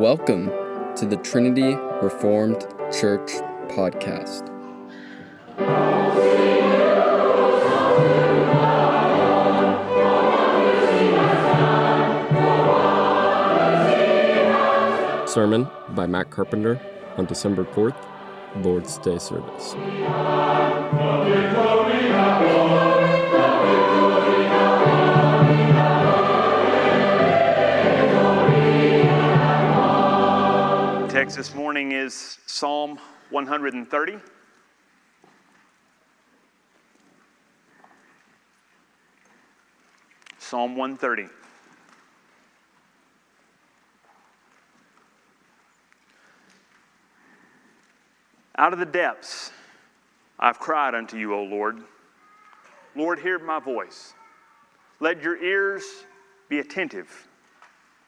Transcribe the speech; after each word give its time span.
Welcome 0.00 0.46
to 0.96 1.04
the 1.04 1.18
Trinity 1.18 1.74
Reformed 2.00 2.62
Church 2.90 3.32
podcast. 3.68 4.48
Sermon 15.28 15.68
by 15.90 16.06
Matt 16.06 16.30
Carpenter 16.30 16.80
on 17.18 17.26
December 17.26 17.66
4th, 17.66 18.02
Lord's 18.64 18.96
Day 18.96 19.18
service. 19.18 19.74
Text 31.30 31.38
this 31.38 31.54
morning 31.54 31.92
is 31.92 32.38
Psalm 32.46 32.98
130. 33.30 34.18
Psalm 40.38 40.74
130. 40.74 41.28
Out 48.58 48.72
of 48.72 48.80
the 48.80 48.84
depths 48.84 49.52
I've 50.40 50.58
cried 50.58 50.96
unto 50.96 51.16
you, 51.16 51.32
O 51.32 51.44
Lord. 51.44 51.80
Lord, 52.96 53.20
hear 53.20 53.38
my 53.38 53.60
voice. 53.60 54.14
Let 54.98 55.22
your 55.22 55.40
ears 55.40 55.84
be 56.48 56.58
attentive 56.58 57.28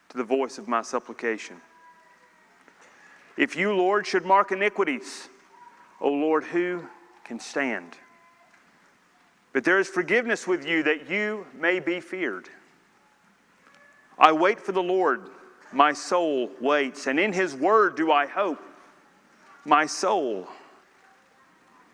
to 0.09 0.17
the 0.17 0.25
voice 0.25 0.57
of 0.57 0.67
my 0.67 0.81
supplication. 0.81 1.61
If 3.35 3.55
you, 3.55 3.73
Lord, 3.73 4.05
should 4.05 4.25
mark 4.25 4.51
iniquities, 4.51 5.29
O 5.99 6.09
Lord, 6.09 6.43
who 6.43 6.83
can 7.23 7.39
stand? 7.39 7.97
But 9.53 9.63
there 9.63 9.79
is 9.79 9.87
forgiveness 9.87 10.47
with 10.47 10.65
you 10.65 10.83
that 10.83 11.09
you 11.09 11.45
may 11.53 11.79
be 11.79 11.99
feared. 11.99 12.49
I 14.19 14.31
wait 14.31 14.59
for 14.59 14.71
the 14.71 14.83
Lord, 14.83 15.29
my 15.71 15.93
soul 15.93 16.51
waits, 16.59 17.07
and 17.07 17.19
in 17.19 17.33
his 17.33 17.55
word 17.55 17.95
do 17.95 18.11
I 18.11 18.27
hope. 18.27 18.61
My 19.65 19.85
soul 19.85 20.47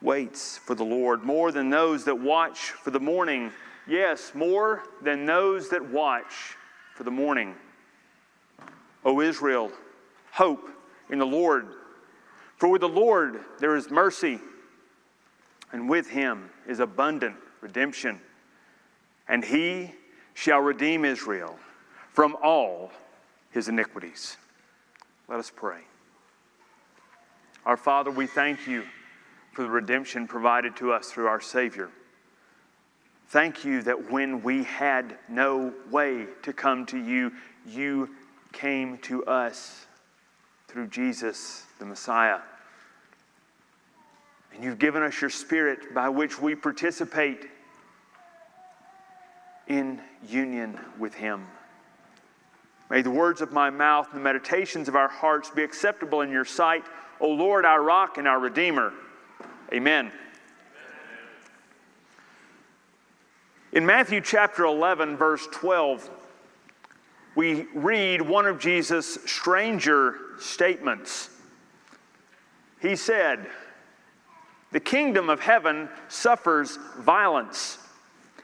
waits 0.01 0.57
for 0.57 0.75
the 0.75 0.83
Lord 0.83 1.23
more 1.23 1.51
than 1.51 1.69
those 1.69 2.05
that 2.05 2.19
watch 2.19 2.71
for 2.71 2.91
the 2.91 2.99
morning. 2.99 3.51
Yes, 3.87 4.31
more 4.33 4.83
than 5.01 5.25
those 5.25 5.69
that 5.69 5.89
watch 5.89 6.55
for 6.95 7.03
the 7.03 7.11
morning. 7.11 7.55
O 9.05 9.21
Israel, 9.21 9.71
hope 10.31 10.69
in 11.09 11.19
the 11.19 11.25
Lord. 11.25 11.67
For 12.57 12.67
with 12.69 12.81
the 12.81 12.89
Lord 12.89 13.39
there 13.59 13.75
is 13.75 13.89
mercy, 13.89 14.39
and 15.71 15.89
with 15.89 16.09
him 16.09 16.49
is 16.67 16.79
abundant 16.79 17.35
redemption. 17.61 18.19
And 19.27 19.43
he 19.43 19.93
shall 20.33 20.59
redeem 20.59 21.05
Israel 21.05 21.57
from 22.13 22.35
all 22.41 22.91
his 23.51 23.67
iniquities. 23.67 24.37
Let 25.27 25.39
us 25.39 25.51
pray. 25.55 25.81
Our 27.65 27.77
Father, 27.77 28.09
we 28.09 28.25
thank 28.25 28.67
you 28.67 28.83
for 29.53 29.63
the 29.63 29.69
redemption 29.69 30.27
provided 30.27 30.75
to 30.77 30.91
us 30.91 31.11
through 31.11 31.27
our 31.27 31.41
Savior. 31.41 31.89
Thank 33.27 33.63
you 33.63 33.83
that 33.83 34.09
when 34.09 34.41
we 34.41 34.63
had 34.63 35.17
no 35.27 35.73
way 35.91 36.25
to 36.41 36.51
come 36.51 36.85
to 36.87 36.97
you, 36.97 37.31
you 37.67 38.09
came 38.51 38.97
to 38.99 39.23
us 39.25 39.85
through 40.69 40.87
Jesus, 40.87 41.65
the 41.79 41.85
Messiah. 41.85 42.39
And 44.53 44.63
you've 44.63 44.77
given 44.77 45.01
us 45.01 45.19
your 45.19 45.31
Spirit 45.31 45.95
by 45.95 46.09
which 46.09 46.39
we 46.39 46.53
participate 46.53 47.49
in 49.67 49.99
union 50.27 50.79
with 50.99 51.15
Him. 51.15 51.47
May 52.91 53.01
the 53.01 53.09
words 53.09 53.41
of 53.41 53.51
my 53.51 53.71
mouth 53.71 54.09
and 54.11 54.19
the 54.19 54.23
meditations 54.23 54.87
of 54.87 54.95
our 54.95 55.07
hearts 55.07 55.49
be 55.49 55.63
acceptable 55.63 56.21
in 56.21 56.29
your 56.29 56.45
sight, 56.45 56.83
O 57.19 57.29
Lord, 57.29 57.65
our 57.65 57.81
rock 57.81 58.19
and 58.19 58.27
our 58.27 58.39
Redeemer. 58.39 58.93
Amen. 59.73 60.11
In 63.71 63.85
Matthew 63.85 64.21
chapter 64.21 64.65
11, 64.65 65.17
verse 65.17 65.47
12, 65.51 66.09
we 67.35 67.67
read 67.73 68.21
one 68.21 68.45
of 68.45 68.59
Jesus' 68.59 69.19
stranger 69.25 70.15
statements. 70.39 71.29
He 72.81 72.95
said, 72.95 73.47
The 74.71 74.79
kingdom 74.79 75.29
of 75.29 75.39
heaven 75.39 75.89
suffers 76.07 76.77
violence, 76.99 77.77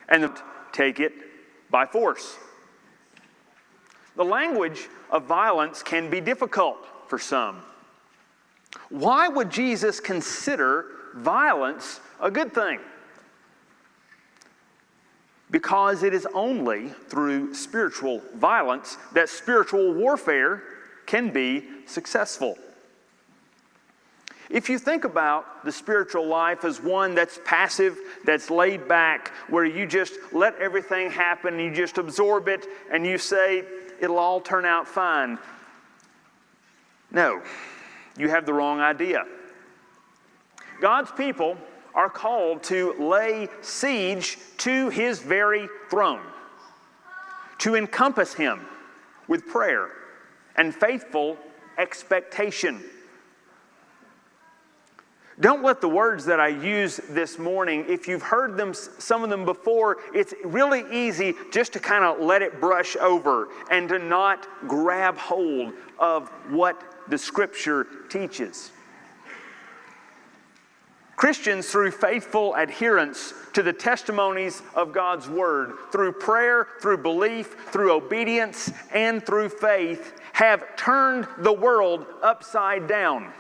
and 0.09 0.31
take 0.71 0.99
it 0.99 1.13
by 1.69 1.85
force. 1.85 2.37
The 4.15 4.25
language 4.25 4.87
of 5.09 5.25
violence 5.25 5.83
can 5.83 6.09
be 6.09 6.21
difficult 6.21 6.77
for 7.09 7.19
some. 7.19 7.61
Why 8.89 9.27
would 9.27 9.49
Jesus 9.49 9.99
consider 9.99 10.85
violence 11.15 11.99
a 12.19 12.31
good 12.31 12.53
thing? 12.53 12.79
Because 15.51 16.03
it 16.03 16.13
is 16.13 16.27
only 16.33 16.89
through 16.89 17.53
spiritual 17.53 18.21
violence 18.35 18.97
that 19.13 19.29
spiritual 19.29 19.93
warfare 19.93 20.63
can 21.05 21.29
be 21.29 21.63
successful. 21.85 22.57
If 24.49 24.69
you 24.69 24.77
think 24.77 25.05
about 25.05 25.65
the 25.65 25.71
spiritual 25.71 26.27
life 26.27 26.65
as 26.65 26.81
one 26.81 27.15
that's 27.15 27.39
passive, 27.45 27.97
that's 28.25 28.49
laid 28.49 28.87
back, 28.87 29.29
where 29.49 29.65
you 29.65 29.87
just 29.87 30.13
let 30.31 30.55
everything 30.59 31.09
happen, 31.09 31.59
you 31.59 31.71
just 31.73 31.97
absorb 31.97 32.47
it, 32.47 32.67
and 32.91 33.05
you 33.05 33.17
say, 33.17 33.63
it'll 33.99 34.19
all 34.19 34.39
turn 34.39 34.65
out 34.65 34.87
fine. 34.87 35.39
No, 37.11 37.41
you 38.17 38.29
have 38.29 38.45
the 38.45 38.53
wrong 38.53 38.79
idea. 38.81 39.25
God's 40.79 41.11
people 41.11 41.57
are 41.95 42.09
called 42.09 42.61
to 42.63 42.93
lay 43.01 43.47
siege 43.61 44.37
to 44.57 44.89
his 44.89 45.19
very 45.19 45.67
throne, 45.89 46.21
to 47.59 47.75
encompass 47.75 48.33
him 48.33 48.59
with 49.27 49.47
prayer 49.47 49.89
and 50.57 50.75
faithful 50.75 51.37
expectation. 51.77 52.83
Don't 55.39 55.63
let 55.63 55.81
the 55.81 55.89
words 55.89 56.23
that 56.25 56.39
I 56.39 56.47
use 56.47 57.01
this 57.09 57.37
morning, 57.37 57.85
if 57.89 58.07
you've 58.07 58.21
heard 58.21 58.55
them, 58.55 58.73
some 58.73 59.21
of 59.21 59.29
them 59.29 59.43
before, 59.43 59.97
it's 60.13 60.33
really 60.45 60.85
easy 60.91 61.33
just 61.51 61.73
to 61.73 61.79
kind 61.79 62.05
of 62.05 62.21
let 62.21 62.41
it 62.41 62.61
brush 62.61 62.95
over 62.95 63.49
and 63.69 63.89
to 63.89 63.99
not 63.99 64.47
grab 64.67 65.17
hold 65.17 65.73
of 65.99 66.29
what 66.49 67.03
the 67.09 67.17
scripture 67.17 67.85
teaches. 68.07 68.71
Christians, 71.15 71.69
through 71.69 71.91
faithful 71.91 72.53
adherence 72.55 73.33
to 73.53 73.63
the 73.63 73.71
testimonies 73.71 74.61
of 74.75 74.91
God's 74.91 75.29
Word, 75.29 75.73
through 75.91 76.11
prayer, 76.13 76.67
through 76.81 76.97
belief, 76.97 77.55
through 77.69 77.93
obedience, 77.93 78.71
and 78.93 79.25
through 79.25 79.49
faith, 79.49 80.19
have 80.33 80.75
turned 80.75 81.27
the 81.37 81.53
world 81.53 82.05
upside 82.21 82.87
down 82.87 83.31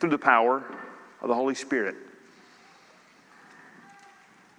through 0.00 0.10
the 0.10 0.18
power 0.18 0.64
of 1.22 1.28
the 1.28 1.34
Holy 1.34 1.54
Spirit. 1.54 1.94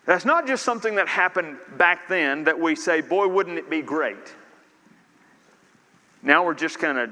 That's 0.05 0.25
not 0.25 0.47
just 0.47 0.63
something 0.63 0.95
that 0.95 1.07
happened 1.07 1.57
back 1.77 2.07
then 2.07 2.45
that 2.45 2.59
we 2.59 2.75
say, 2.75 3.01
boy, 3.01 3.27
wouldn't 3.27 3.57
it 3.57 3.69
be 3.69 3.81
great. 3.81 4.33
Now 6.23 6.45
we're 6.45 6.55
just 6.55 6.79
going 6.79 6.95
to 6.95 7.11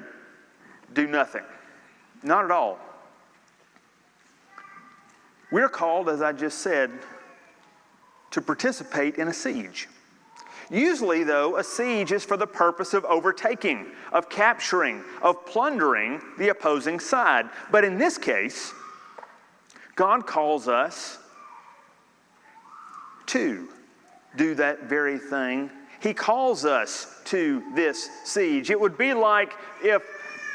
do 0.94 1.06
nothing. 1.07 1.44
Not 2.24 2.45
at 2.45 2.51
all. 2.51 2.80
We're 5.51 5.69
called, 5.69 6.09
as 6.09 6.21
I 6.21 6.33
just 6.33 6.59
said, 6.59 6.91
to 8.31 8.41
participate 8.41 9.15
in 9.15 9.27
a 9.27 9.33
siege. 9.33 9.88
Usually, 10.69 11.23
though, 11.23 11.57
a 11.57 11.63
siege 11.63 12.11
is 12.11 12.25
for 12.25 12.35
the 12.35 12.47
purpose 12.47 12.94
of 12.94 13.05
overtaking, 13.05 13.88
of 14.11 14.29
capturing, 14.29 15.03
of 15.21 15.45
plundering 15.45 16.21
the 16.38 16.49
opposing 16.49 16.99
side. 16.99 17.49
But 17.71 17.85
in 17.85 17.97
this 17.97 18.17
case, 18.17 18.73
God 19.95 20.27
calls 20.27 20.67
us 20.67 21.19
to 23.27 23.69
do 24.35 24.55
that 24.55 24.83
very 24.83 25.17
thing. 25.17 25.69
He 26.01 26.13
calls 26.13 26.65
us 26.65 27.15
to 27.25 27.63
this 27.73 28.09
siege. 28.23 28.69
It 28.69 28.79
would 28.79 28.97
be 28.97 29.13
like 29.13 29.53
if 29.81 30.03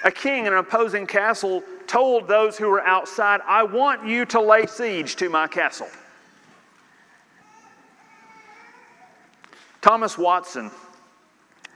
a 0.05 0.11
king 0.11 0.47
in 0.47 0.53
an 0.53 0.59
opposing 0.59 1.07
castle 1.07 1.63
told 1.93 2.27
those 2.27 2.57
who 2.57 2.71
were 2.71 2.81
outside, 2.81 3.43
I 3.47 3.65
want 3.65 4.07
you 4.07 4.25
to 4.27 4.41
lay 4.41 4.65
siege 4.65 5.15
to 5.17 5.29
my 5.29 5.47
castle. 5.47 5.89
Thomas 9.83 10.17
Watson 10.17 10.71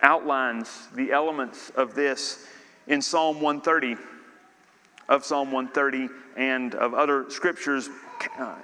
outlines 0.00 0.88
the 0.94 1.12
elements 1.12 1.70
of 1.76 1.94
this 1.94 2.46
in 2.86 3.02
Psalm 3.02 3.42
130, 3.42 4.00
of 5.10 5.22
Psalm 5.22 5.52
130, 5.52 6.08
and 6.38 6.74
of 6.76 6.94
other 6.94 7.26
scriptures, 7.28 7.90
uh, 8.38 8.54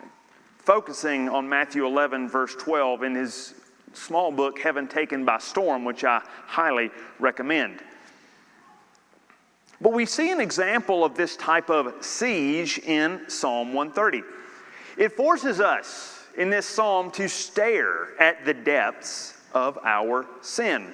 focusing 0.57 1.29
on 1.29 1.47
Matthew 1.47 1.85
11, 1.85 2.31
verse 2.31 2.55
12, 2.55 3.03
in 3.03 3.15
his 3.15 3.53
small 3.93 4.33
book, 4.33 4.59
Heaven 4.59 4.89
Taken 4.89 5.27
by 5.27 5.37
Storm, 5.37 5.85
which 5.85 6.03
I 6.03 6.23
highly 6.47 6.91
recommend. 7.19 7.83
But 9.83 9.93
we 9.93 10.07
see 10.07 10.31
an 10.31 10.41
example 10.41 11.05
of 11.05 11.17
this 11.17 11.37
type 11.37 11.69
of 11.69 12.05
siege 12.05 12.79
in 12.79 13.29
Psalm 13.29 13.75
130. 13.75 14.23
It 14.97 15.17
forces 15.17 15.61
us 15.61 16.25
in 16.39 16.51
this 16.51 16.67
psalm 16.67 17.11
to 17.13 17.29
stare 17.29 18.11
at 18.21 18.45
the 18.45 18.55
depths 18.55 19.37
of 19.53 19.79
our 19.83 20.25
sin, 20.41 20.93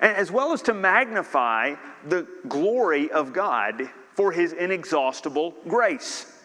as 0.00 0.30
well 0.30 0.52
as 0.52 0.60
to 0.62 0.74
magnify 0.74 1.74
the 2.06 2.26
glory 2.48 3.10
of 3.10 3.32
God 3.32 3.88
for 4.14 4.30
his 4.30 4.52
inexhaustible 4.52 5.54
grace. 5.66 6.38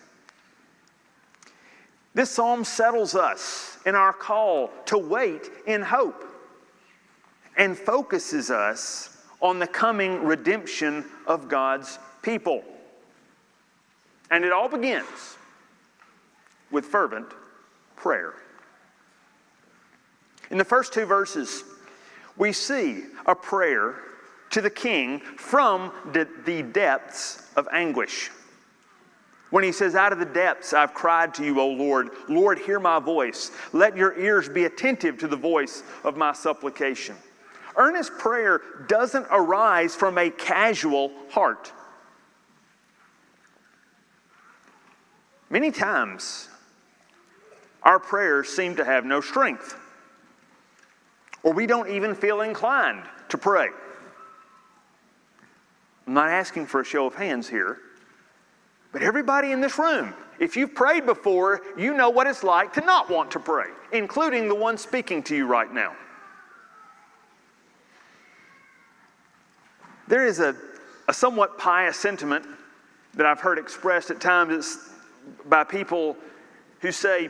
This 2.14 2.32
psalm 2.32 2.64
settles 2.64 3.14
us 3.14 3.78
in 3.86 3.94
our 3.94 4.14
call 4.14 4.72
to 4.86 4.98
wait 4.98 5.52
in 5.66 5.82
hope 5.82 6.24
and 7.58 7.78
focuses 7.78 8.50
us 8.50 9.17
on 9.42 9.60
the 9.60 9.68
coming 9.68 10.24
redemption 10.24 11.06
of 11.26 11.48
God's 11.48 12.00
people. 12.22 12.64
And 14.32 14.44
it 14.44 14.52
all 14.52 14.68
begins 14.68 15.38
with 16.72 16.86
fervent 16.86 17.28
prayer. 17.96 18.34
In 20.50 20.58
the 20.58 20.66
first 20.66 20.94
two 20.94 21.06
verses, 21.06 21.64
we 22.38 22.52
see 22.54 23.04
a 23.26 23.36
prayer 23.36 23.96
to 24.52 24.62
the 24.62 24.70
king 24.70 25.20
from 25.20 25.92
the, 26.14 26.64
depths 26.72 27.44
of 27.56 27.68
anguish. 27.72 28.32
When 29.50 29.64
he 29.64 29.72
says, 29.72 29.96
Out 29.96 30.14
of 30.14 30.20
the 30.20 30.26
depths 30.26 30.74
I've 30.74 30.94
cried 30.94 31.34
to 31.36 31.46
you, 31.46 31.60
O 31.60 31.68
Lord, 31.68 32.10
Lord, 32.28 32.60
hear 32.60 32.80
my 32.80 33.00
voice. 33.00 33.52
Let 33.74 33.96
your 33.96 34.18
ears 34.18 34.50
be 34.50 34.66
attentive 34.66 35.18
to 35.20 35.28
the 35.28 35.36
voice 35.36 35.84
of 36.04 36.18
my 36.18 36.34
supplication. 36.34 37.16
Earnest 37.78 38.18
prayer 38.18 38.62
doesn't 38.88 39.28
arise 39.30 39.96
from 39.96 40.18
a 40.18 40.32
casual 40.32 41.12
heart. 41.30 41.72
Many 45.50 45.72
times, 45.72 46.50
our 47.84 48.00
prayers 48.00 48.50
seem 48.50 48.76
to 48.78 48.84
have 48.84 49.06
no 49.06 49.22
strength, 49.22 49.78
or 51.44 51.54
we 51.54 51.68
don't 51.68 51.90
even 51.90 52.16
feel 52.16 52.42
inclined 52.42 53.04
to 53.30 53.38
pray. 53.38 53.70
I'm 56.06 56.14
not 56.14 56.30
asking 56.30 56.66
for 56.66 56.82
a 56.82 56.86
show 56.86 57.06
of 57.06 57.16
hands 57.16 57.48
here, 57.48 57.78
but 58.92 59.04
everybody 59.04 59.52
in 59.52 59.62
this 59.62 59.78
room, 59.78 60.14
if 60.40 60.58
you've 60.58 60.74
prayed 60.74 61.06
before, 61.06 61.62
you 61.78 61.94
know 61.94 62.10
what 62.10 62.28
it's 62.28 62.44
like 62.44 62.74
to 62.74 62.82
not 62.82 63.10
want 63.10 63.32
to 63.32 63.40
pray, 63.40 63.68
including 63.94 64.48
the 64.48 64.56
one 64.56 64.78
speaking 64.78 65.22
to 65.24 65.36
you 65.36 65.46
right 65.46 65.72
now. 65.72 65.96
There 70.08 70.26
is 70.26 70.40
a, 70.40 70.56
a 71.08 71.14
somewhat 71.14 71.58
pious 71.58 71.98
sentiment 71.98 72.46
that 73.16 73.26
I've 73.26 73.40
heard 73.40 73.58
expressed 73.58 74.10
at 74.10 74.20
times 74.20 74.54
it's 74.54 74.90
by 75.46 75.64
people 75.64 76.16
who 76.82 76.92
say, 76.92 77.30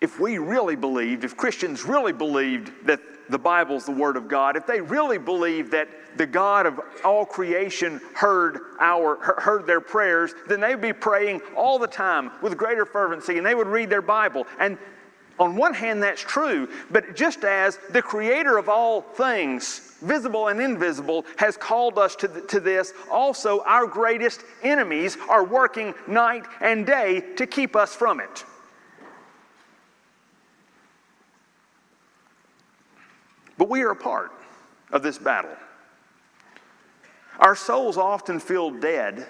if 0.00 0.18
we 0.18 0.38
really 0.38 0.76
believed, 0.76 1.24
if 1.24 1.36
Christians 1.36 1.84
really 1.84 2.12
believed 2.12 2.72
that 2.86 3.00
the 3.28 3.38
Bible's 3.38 3.84
the 3.84 3.92
Word 3.92 4.16
of 4.16 4.28
God, 4.28 4.56
if 4.56 4.66
they 4.66 4.80
really 4.80 5.18
believed 5.18 5.70
that 5.72 5.88
the 6.16 6.26
God 6.26 6.66
of 6.66 6.80
all 7.04 7.24
creation 7.24 8.00
heard 8.14 8.58
our 8.80 9.16
heard 9.40 9.66
their 9.66 9.80
prayers, 9.80 10.34
then 10.48 10.60
they'd 10.60 10.80
be 10.80 10.92
praying 10.92 11.40
all 11.56 11.78
the 11.78 11.86
time 11.86 12.32
with 12.42 12.56
greater 12.56 12.84
fervency, 12.84 13.38
and 13.38 13.46
they 13.46 13.54
would 13.54 13.68
read 13.68 13.88
their 13.88 14.02
Bible. 14.02 14.46
And 14.58 14.76
on 15.40 15.56
one 15.56 15.72
hand, 15.72 16.02
that's 16.02 16.20
true, 16.20 16.68
but 16.90 17.16
just 17.16 17.44
as 17.44 17.78
the 17.90 18.02
Creator 18.02 18.58
of 18.58 18.68
all 18.68 19.00
things, 19.00 19.96
visible 20.02 20.48
and 20.48 20.60
invisible, 20.60 21.24
has 21.36 21.56
called 21.56 21.98
us 21.98 22.14
to, 22.16 22.28
to 22.42 22.60
this, 22.60 22.92
also 23.10 23.62
our 23.64 23.86
greatest 23.86 24.42
enemies 24.62 25.16
are 25.30 25.42
working 25.42 25.94
night 26.06 26.44
and 26.60 26.84
day 26.84 27.22
to 27.36 27.46
keep 27.46 27.74
us 27.74 27.96
from 27.96 28.20
it. 28.20 28.44
But 33.56 33.70
we 33.70 33.80
are 33.80 33.92
a 33.92 33.96
part 33.96 34.32
of 34.92 35.02
this 35.02 35.16
battle. 35.16 35.56
Our 37.38 37.56
souls 37.56 37.96
often 37.96 38.40
feel 38.40 38.70
dead, 38.70 39.26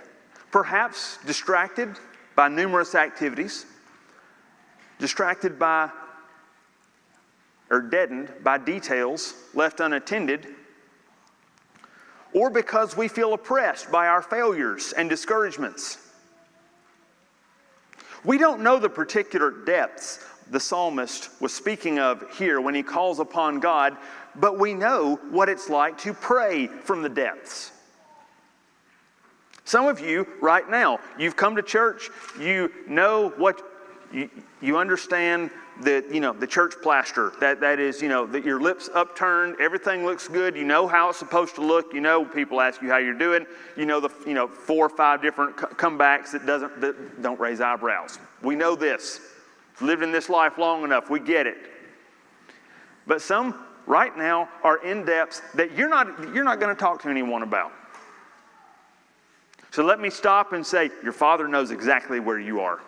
perhaps 0.50 1.18
distracted 1.24 1.96
by 2.34 2.48
numerous 2.48 2.96
activities, 2.96 3.66
distracted 4.98 5.58
by 5.58 5.90
or 7.70 7.81
deadened 7.81 8.32
by 8.43 8.58
details 8.58 9.34
left 9.55 9.81
unattended, 9.81 10.46
or 12.32 12.50
because 12.50 12.96
we 12.96 13.08
feel 13.08 13.32
oppressed 13.32 13.90
by 13.90 14.06
our 14.06 14.22
failures 14.22 14.93
and 14.93 15.08
discouragements. 15.08 15.99
We 18.25 18.38
don't 18.38 18.61
know 18.61 18.78
the 18.78 18.90
particular 18.90 19.50
depths 19.50 20.25
the 20.50 20.61
psalmist 20.61 21.31
was 21.40 21.55
speaking 21.55 22.00
of 22.00 22.28
here 22.37 22.61
when 22.61 22.75
he 22.75 22.82
calls 22.82 23.20
upon 23.20 23.61
God 23.61 23.96
but 24.37 24.58
we 24.58 24.75
know 24.75 25.17
what 25.31 25.49
it's 25.49 25.69
like 25.69 25.99
to 25.99 26.14
pray 26.14 26.67
from 26.67 27.02
the 27.02 27.08
depths. 27.08 27.72
Some 29.64 29.87
of 29.87 30.00
you, 30.00 30.26
right 30.40 30.69
now, 30.69 30.99
you've 31.19 31.37
come 31.37 31.56
to 31.56 31.62
church, 31.62 32.11
you 32.38 32.72
know 32.88 33.31
what, 33.37 33.62
you, 34.12 34.28
you 34.61 34.76
understand 34.76 35.50
the, 35.82 36.05
you 36.11 36.21
know, 36.21 36.32
the 36.32 36.47
church 36.47 36.75
plaster. 36.82 37.32
That, 37.41 37.61
that 37.61 37.79
is, 37.79 38.00
you 38.00 38.09
know, 38.09 38.27
that 38.27 38.44
your 38.44 38.61
lips 38.61 38.88
upturned, 38.94 39.56
everything 39.61 40.05
looks 40.05 40.29
good, 40.29 40.56
you 40.56 40.65
know 40.65 40.87
how 40.87 41.11
it's 41.11 41.19
supposed 41.19 41.55
to 41.56 41.62
look, 41.62 41.93
you 41.93 42.00
know 42.00 42.25
people 42.25 42.61
ask 42.61 42.82
you 42.82 42.88
how 42.88 42.99
you're 42.99 43.15
doing, 43.15 43.47
you 43.77 43.87
know 43.87 44.00
the, 44.00 44.11
you 44.27 44.35
know, 44.35 44.47
four 44.47 44.87
or 44.87 44.91
five 44.91 45.23
different 45.23 45.56
comebacks 45.56 46.32
that, 46.32 46.47
doesn't, 46.47 46.81
that 46.81 47.23
don't 47.23 47.41
raise 47.41 47.61
eyebrows. 47.61 48.19
We 48.43 48.55
know 48.55 48.77
this. 48.77 49.21
Lived 49.81 50.03
in 50.03 50.12
this 50.12 50.29
life 50.29 50.59
long 50.59 50.85
enough, 50.85 51.09
we 51.09 51.21
get 51.21 51.47
it. 51.47 51.56
But 53.06 53.23
some 53.23 53.67
right 53.87 54.17
now 54.17 54.49
are 54.62 54.85
in 54.85 55.05
depths 55.05 55.41
that 55.55 55.73
you're 55.73 55.88
not, 55.88 56.34
you're 56.34 56.44
not 56.44 56.60
going 56.60 56.75
to 56.75 56.79
talk 56.79 57.03
to 57.03 57.08
anyone 57.08 57.43
about. 57.43 57.72
So 59.70 59.84
let 59.84 60.01
me 60.01 60.10
stop 60.10 60.53
and 60.53 60.67
say, 60.67 60.91
Your 61.03 61.13
Father 61.13 61.49
knows 61.49 61.70
exactly 61.70 62.20
where 62.20 62.39
you 62.39 62.60
are. 62.60 62.81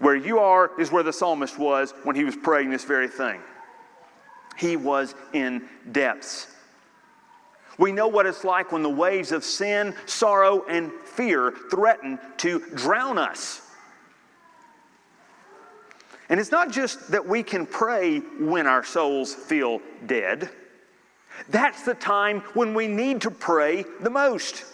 Where 0.00 0.16
you 0.16 0.38
are 0.38 0.70
is 0.80 0.90
where 0.90 1.02
the 1.02 1.12
psalmist 1.12 1.58
was 1.58 1.92
when 2.04 2.16
he 2.16 2.24
was 2.24 2.34
praying 2.34 2.70
this 2.70 2.84
very 2.84 3.06
thing. 3.06 3.38
He 4.56 4.76
was 4.76 5.14
in 5.34 5.68
depths. 5.92 6.48
We 7.78 7.92
know 7.92 8.08
what 8.08 8.26
it's 8.26 8.42
like 8.42 8.72
when 8.72 8.82
the 8.82 8.90
waves 8.90 9.30
of 9.30 9.44
sin, 9.44 9.94
sorrow, 10.06 10.64
and 10.68 10.90
fear 11.04 11.52
threaten 11.70 12.18
to 12.38 12.60
drown 12.74 13.18
us. 13.18 13.62
And 16.30 16.40
it's 16.40 16.50
not 16.50 16.70
just 16.70 17.10
that 17.10 17.26
we 17.26 17.42
can 17.42 17.66
pray 17.66 18.20
when 18.20 18.66
our 18.66 18.84
souls 18.84 19.34
feel 19.34 19.80
dead, 20.06 20.48
that's 21.50 21.82
the 21.82 21.94
time 21.94 22.40
when 22.54 22.72
we 22.72 22.86
need 22.86 23.20
to 23.22 23.30
pray 23.30 23.84
the 24.00 24.10
most. 24.10 24.64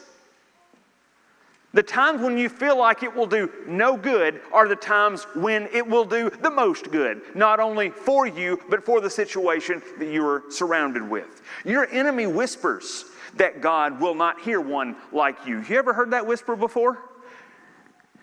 The 1.76 1.82
times 1.82 2.22
when 2.22 2.38
you 2.38 2.48
feel 2.48 2.78
like 2.78 3.02
it 3.02 3.14
will 3.14 3.26
do 3.26 3.52
no 3.66 3.98
good 3.98 4.40
are 4.50 4.66
the 4.66 4.74
times 4.74 5.24
when 5.34 5.68
it 5.74 5.86
will 5.86 6.06
do 6.06 6.30
the 6.30 6.48
most 6.48 6.90
good, 6.90 7.20
not 7.34 7.60
only 7.60 7.90
for 7.90 8.26
you, 8.26 8.58
but 8.70 8.82
for 8.82 9.02
the 9.02 9.10
situation 9.10 9.82
that 9.98 10.08
you 10.10 10.26
are 10.26 10.44
surrounded 10.48 11.02
with. 11.02 11.42
Your 11.66 11.86
enemy 11.90 12.28
whispers 12.28 13.04
that 13.34 13.60
God 13.60 14.00
will 14.00 14.14
not 14.14 14.40
hear 14.40 14.58
one 14.58 14.96
like 15.12 15.46
you. 15.46 15.62
You 15.68 15.76
ever 15.76 15.92
heard 15.92 16.12
that 16.12 16.26
whisper 16.26 16.56
before? 16.56 16.96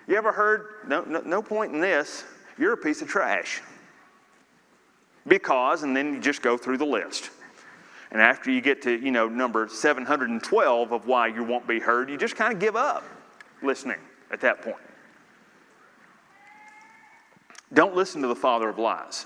You 0.07 0.15
ever 0.15 0.31
heard, 0.31 0.87
no, 0.87 1.03
no, 1.03 1.21
no 1.21 1.43
point 1.43 1.75
in 1.75 1.79
this, 1.79 2.23
you're 2.57 2.73
a 2.73 2.77
piece 2.77 3.03
of 3.03 3.07
trash. 3.07 3.61
Because, 5.27 5.83
and 5.83 5.95
then 5.95 6.15
you 6.15 6.19
just 6.19 6.41
go 6.41 6.57
through 6.57 6.79
the 6.79 6.87
list. 6.87 7.29
And 8.11 8.19
after 8.19 8.49
you 8.49 8.61
get 8.61 8.81
to, 8.81 8.99
you 8.99 9.11
know, 9.11 9.29
number 9.29 9.67
712 9.67 10.91
of 10.91 11.05
why 11.05 11.27
you 11.27 11.43
won't 11.43 11.67
be 11.67 11.79
heard, 11.79 12.09
you 12.09 12.17
just 12.17 12.35
kind 12.35 12.51
of 12.51 12.59
give 12.59 12.75
up 12.75 13.03
listening 13.63 13.99
at 14.31 14.41
that 14.41 14.61
point. 14.61 14.77
Don't 17.73 17.95
listen 17.95 18.21
to 18.21 18.27
the 18.27 18.35
father 18.35 18.69
of 18.69 18.77
lies. 18.77 19.25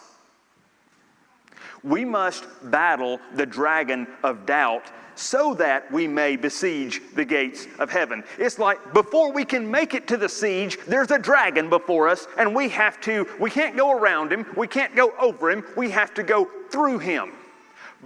We 1.84 2.06
must 2.06 2.46
battle 2.72 3.20
the 3.36 3.46
dragon 3.46 4.08
of 4.24 4.46
doubt 4.46 4.92
so 5.16 5.54
that 5.56 5.92
we 5.92 6.08
may 6.08 6.36
besiege 6.36 7.02
the 7.16 7.26
gates 7.26 7.68
of 7.80 7.90
heaven. 7.90 8.24
It's 8.38 8.60
like 8.60 8.94
before 8.94 9.32
we 9.32 9.46
can 9.46 9.70
make 9.70 9.94
it 9.94 10.08
to 10.08 10.18
the 10.18 10.30
siege, 10.30 10.78
there's 10.88 11.12
a 11.12 11.20
dragon 11.20 11.70
before 11.70 12.08
us, 12.08 12.28
and 12.38 12.56
we 12.56 12.70
have 12.70 13.02
to, 13.02 13.28
we 13.40 13.50
can't 13.50 13.76
go 13.76 13.92
around 13.92 14.32
him, 14.32 14.46
we 14.56 14.68
can't 14.68 14.96
go 14.96 15.14
over 15.20 15.50
him, 15.50 15.64
we 15.76 15.90
have 15.90 16.14
to 16.16 16.24
go 16.24 16.50
through 16.70 17.00
him. 17.00 17.34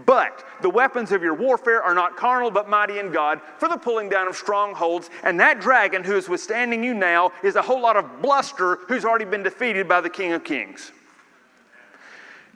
But 0.06 0.46
the 0.62 0.70
weapons 0.70 1.12
of 1.12 1.22
your 1.22 1.34
warfare 1.34 1.82
are 1.82 1.94
not 1.94 2.16
carnal, 2.16 2.52
but 2.52 2.70
mighty 2.70 3.00
in 3.00 3.12
God 3.12 3.42
for 3.58 3.68
the 3.68 3.78
pulling 3.78 4.10
down 4.10 4.28
of 4.28 4.36
strongholds. 4.36 5.10
And 5.24 5.40
that 5.40 5.60
dragon 5.60 6.04
who 6.04 6.16
is 6.16 6.30
withstanding 6.30 6.84
you 6.84 6.94
now 6.94 7.32
is 7.44 7.56
a 7.56 7.62
whole 7.62 7.82
lot 7.82 7.98
of 7.98 8.22
bluster 8.22 8.78
who's 8.88 9.06
already 9.06 9.26
been 9.26 9.44
defeated 9.44 9.88
by 9.88 10.02
the 10.02 10.10
King 10.10 10.32
of 10.34 10.44
Kings. 10.44 10.92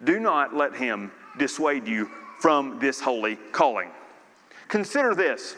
Do 0.04 0.20
not 0.20 0.56
let 0.56 0.76
him 0.76 1.12
dissuade 1.38 1.88
you 1.88 2.10
from 2.40 2.80
this 2.80 3.00
holy 3.00 3.36
calling. 3.52 3.90
Consider 4.68 5.16
this 5.16 5.56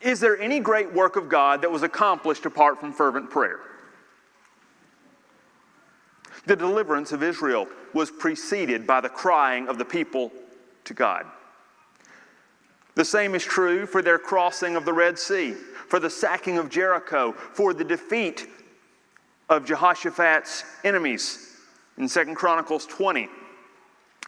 Is 0.00 0.20
there 0.20 0.38
any 0.40 0.60
great 0.60 0.92
work 0.92 1.16
of 1.16 1.28
God 1.28 1.62
that 1.62 1.70
was 1.70 1.82
accomplished 1.82 2.46
apart 2.46 2.80
from 2.80 2.92
fervent 2.92 3.30
prayer? 3.30 3.60
The 6.46 6.56
deliverance 6.56 7.10
of 7.10 7.22
Israel 7.24 7.66
was 7.92 8.10
preceded 8.10 8.86
by 8.86 9.00
the 9.00 9.08
crying 9.08 9.68
of 9.68 9.78
the 9.78 9.84
people 9.84 10.30
to 10.86 10.94
God. 10.94 11.26
The 12.94 13.04
same 13.04 13.34
is 13.34 13.44
true 13.44 13.86
for 13.86 14.00
their 14.00 14.18
crossing 14.18 14.74
of 14.74 14.84
the 14.84 14.92
Red 14.92 15.18
Sea, 15.18 15.52
for 15.52 16.00
the 16.00 16.10
sacking 16.10 16.58
of 16.58 16.70
Jericho, 16.70 17.32
for 17.32 17.74
the 17.74 17.84
defeat 17.84 18.48
of 19.48 19.66
Jehoshaphat's 19.66 20.64
enemies 20.82 21.56
in 21.98 22.08
2 22.08 22.34
Chronicles 22.34 22.86
20. 22.86 23.28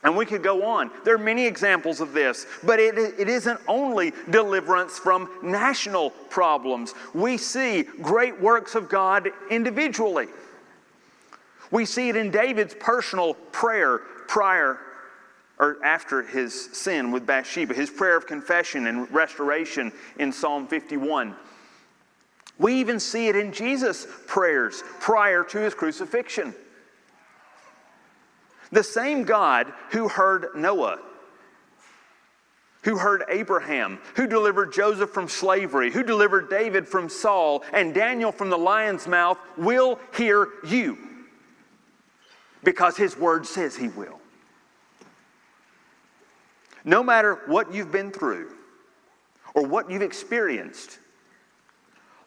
And 0.04 0.16
we 0.16 0.26
could 0.26 0.44
go 0.44 0.64
on. 0.64 0.92
There 1.04 1.14
are 1.14 1.18
many 1.18 1.44
examples 1.44 2.00
of 2.00 2.12
this, 2.12 2.46
but 2.62 2.78
it, 2.78 2.96
it 2.96 3.28
isn't 3.28 3.58
only 3.66 4.12
deliverance 4.30 4.96
from 4.98 5.28
national 5.42 6.10
problems. 6.10 6.94
We 7.14 7.36
see 7.36 7.82
great 7.82 8.40
works 8.40 8.76
of 8.76 8.88
God 8.88 9.30
individually. 9.50 10.28
We 11.70 11.84
see 11.84 12.10
it 12.10 12.16
in 12.16 12.30
David's 12.30 12.74
personal 12.78 13.34
prayer 13.34 13.98
prior 14.28 14.78
or 15.58 15.76
after 15.84 16.22
his 16.22 16.66
sin 16.72 17.10
with 17.10 17.26
Bathsheba, 17.26 17.74
his 17.74 17.90
prayer 17.90 18.16
of 18.16 18.26
confession 18.26 18.86
and 18.86 19.10
restoration 19.12 19.92
in 20.18 20.32
Psalm 20.32 20.66
51. 20.66 21.34
We 22.58 22.74
even 22.74 22.98
see 23.00 23.28
it 23.28 23.36
in 23.36 23.52
Jesus' 23.52 24.06
prayers 24.26 24.82
prior 25.00 25.44
to 25.44 25.58
his 25.58 25.74
crucifixion. 25.74 26.54
The 28.70 28.82
same 28.82 29.24
God 29.24 29.72
who 29.90 30.08
heard 30.08 30.48
Noah, 30.54 30.98
who 32.82 32.98
heard 32.98 33.24
Abraham, 33.28 33.98
who 34.14 34.26
delivered 34.26 34.72
Joseph 34.72 35.10
from 35.10 35.28
slavery, 35.28 35.90
who 35.90 36.02
delivered 36.02 36.50
David 36.50 36.86
from 36.86 37.08
Saul, 37.08 37.64
and 37.72 37.94
Daniel 37.94 38.32
from 38.32 38.50
the 38.50 38.58
lion's 38.58 39.06
mouth, 39.06 39.38
will 39.56 39.98
hear 40.16 40.48
you 40.66 40.98
because 42.62 42.96
his 42.96 43.16
word 43.16 43.46
says 43.46 43.76
he 43.76 43.88
will. 43.88 44.20
No 46.88 47.02
matter 47.02 47.40
what 47.44 47.74
you've 47.74 47.92
been 47.92 48.10
through 48.10 48.50
or 49.52 49.62
what 49.66 49.90
you've 49.90 50.00
experienced, 50.00 50.98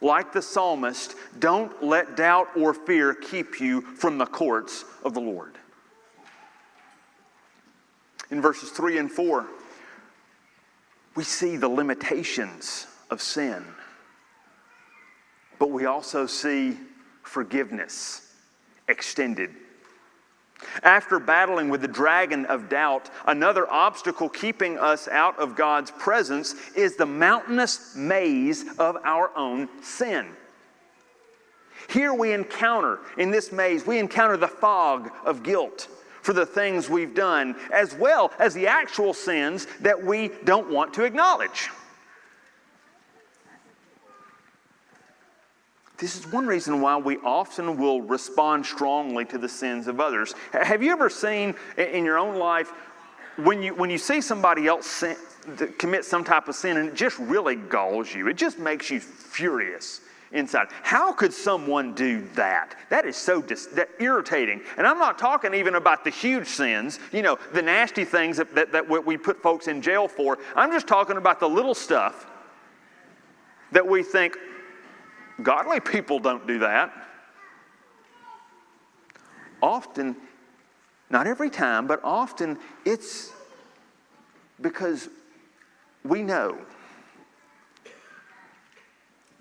like 0.01 0.32
the 0.32 0.41
psalmist, 0.44 1.15
don't 1.39 1.84
let 1.84 2.15
doubt 2.15 2.50
or 2.56 2.75
fear 2.75 3.15
keep 3.15 3.60
you 3.60 3.82
from 3.82 4.20
the 4.20 4.25
courts 4.27 4.86
of 5.03 5.15
the 5.15 5.20
Lord. 5.20 5.58
In 8.30 8.39
verses 8.39 8.70
3 8.70 9.00
and 9.00 9.12
4, 9.12 9.48
we 11.15 11.24
see 11.24 11.58
the 11.58 11.68
limitations 11.68 12.86
of 13.10 13.20
sin, 13.20 13.65
but 15.58 15.72
we 15.72 15.88
also 15.88 16.27
see 16.27 16.77
forgiveness 17.24 18.32
extended 18.88 19.56
after 20.84 21.20
battling 21.20 21.70
with 21.70 21.82
the 21.82 21.88
dragon 21.88 22.46
of 22.46 22.70
doubt, 22.70 23.10
another 23.27 23.70
obstacle 23.72 24.30
keeping 24.30 24.77
us 24.77 25.08
out 25.08 25.38
of 25.39 25.56
God's 25.56 25.91
presence 25.91 26.56
is 26.75 26.96
the 26.96 27.06
mountainous 27.06 27.96
maze 27.96 28.65
of 28.77 28.98
our 29.03 29.36
own 29.36 29.68
sin. 29.82 30.27
Here 31.89 32.13
we 32.13 32.32
encounter, 32.32 33.00
in 33.18 33.32
this 33.32 33.51
maze, 33.51 33.86
we 33.86 34.00
encounter 34.00 34.38
the 34.38 34.48
fog 34.48 35.12
of 35.25 35.44
guilt 35.44 35.88
for 36.22 36.34
the 36.34 36.46
things 36.46 36.89
we've 36.89 37.15
done, 37.15 37.56
as 37.74 37.96
well 37.96 38.32
as 38.39 38.53
the 38.53 38.68
actual 38.68 39.13
sins 39.13 39.68
that 39.80 40.01
we 40.01 40.30
don't 40.46 40.70
want 40.70 40.94
to 40.94 41.03
acknowledge. 41.03 41.70
This 46.01 46.17
is 46.17 46.25
one 46.31 46.48
reason 46.48 46.81
why 46.81 46.98
we 46.98 47.20
often 47.20 47.77
will 47.77 48.01
respond 48.01 48.65
strongly 48.65 49.24
to 49.25 49.38
the 49.38 49.48
sins 49.48 49.88
of 49.88 50.00
others. 50.00 50.34
Have 50.51 50.81
you 50.81 50.91
ever 50.91 51.12
seen 51.12 51.53
in 51.77 52.03
your 52.03 52.17
own 52.17 52.38
life 52.38 52.74
when 53.38 53.62
you, 53.62 53.75
when 53.75 53.91
you 53.91 54.00
see 54.00 54.20
somebody 54.20 54.65
else 54.65 54.88
sin, 54.88 55.15
commit 55.77 56.03
some 56.03 56.24
type 56.24 56.48
of 56.48 56.55
sin 56.55 56.77
and 56.77 56.89
it 56.89 56.96
just 56.96 57.20
really 57.20 57.55
galls 57.55 58.15
you? 58.15 58.27
It 58.27 58.36
just 58.36 58.58
makes 58.58 58.89
you 58.89 59.00
furious 59.00 60.01
inside. 60.31 60.70
How 60.81 61.13
could 61.13 61.31
someone 61.31 61.93
do 61.93 62.27
that? 62.34 62.75
That 62.89 63.05
is 63.05 63.15
so 63.15 63.39
dis- 63.39 63.67
that 63.67 63.89
irritating. 64.00 64.62
And 64.77 64.88
I'm 64.88 64.98
not 64.98 65.20
talking 65.20 65.53
even 65.53 65.75
about 65.75 66.03
the 66.03 66.10
huge 66.10 66.48
sins, 66.48 67.00
you 67.12 67.22
know, 67.22 67.38
the 67.53 67.62
nasty 67.62 68.05
things 68.05 68.38
that, 68.38 68.55
that, 68.55 68.72
that 68.72 69.05
we 69.05 69.17
put 69.17 69.39
folks 69.39 69.67
in 69.67 69.84
jail 69.84 70.08
for. 70.08 70.39
I'm 70.55 70.72
just 70.72 70.88
talking 70.88 71.17
about 71.17 71.39
the 71.39 71.50
little 71.50 71.75
stuff 71.75 72.25
that 73.72 73.88
we 73.88 74.01
think, 74.01 74.36
Godly 75.44 75.80
people 75.80 76.20
don't 76.20 76.46
do 76.48 76.60
that. 76.60 76.92
Often, 79.62 80.16
not 81.10 81.28
every 81.28 81.50
time, 81.50 81.88
but 81.88 82.02
often 82.04 82.58
it's 82.86 83.32
because 84.60 85.10
we 86.04 86.24
know 86.24 86.58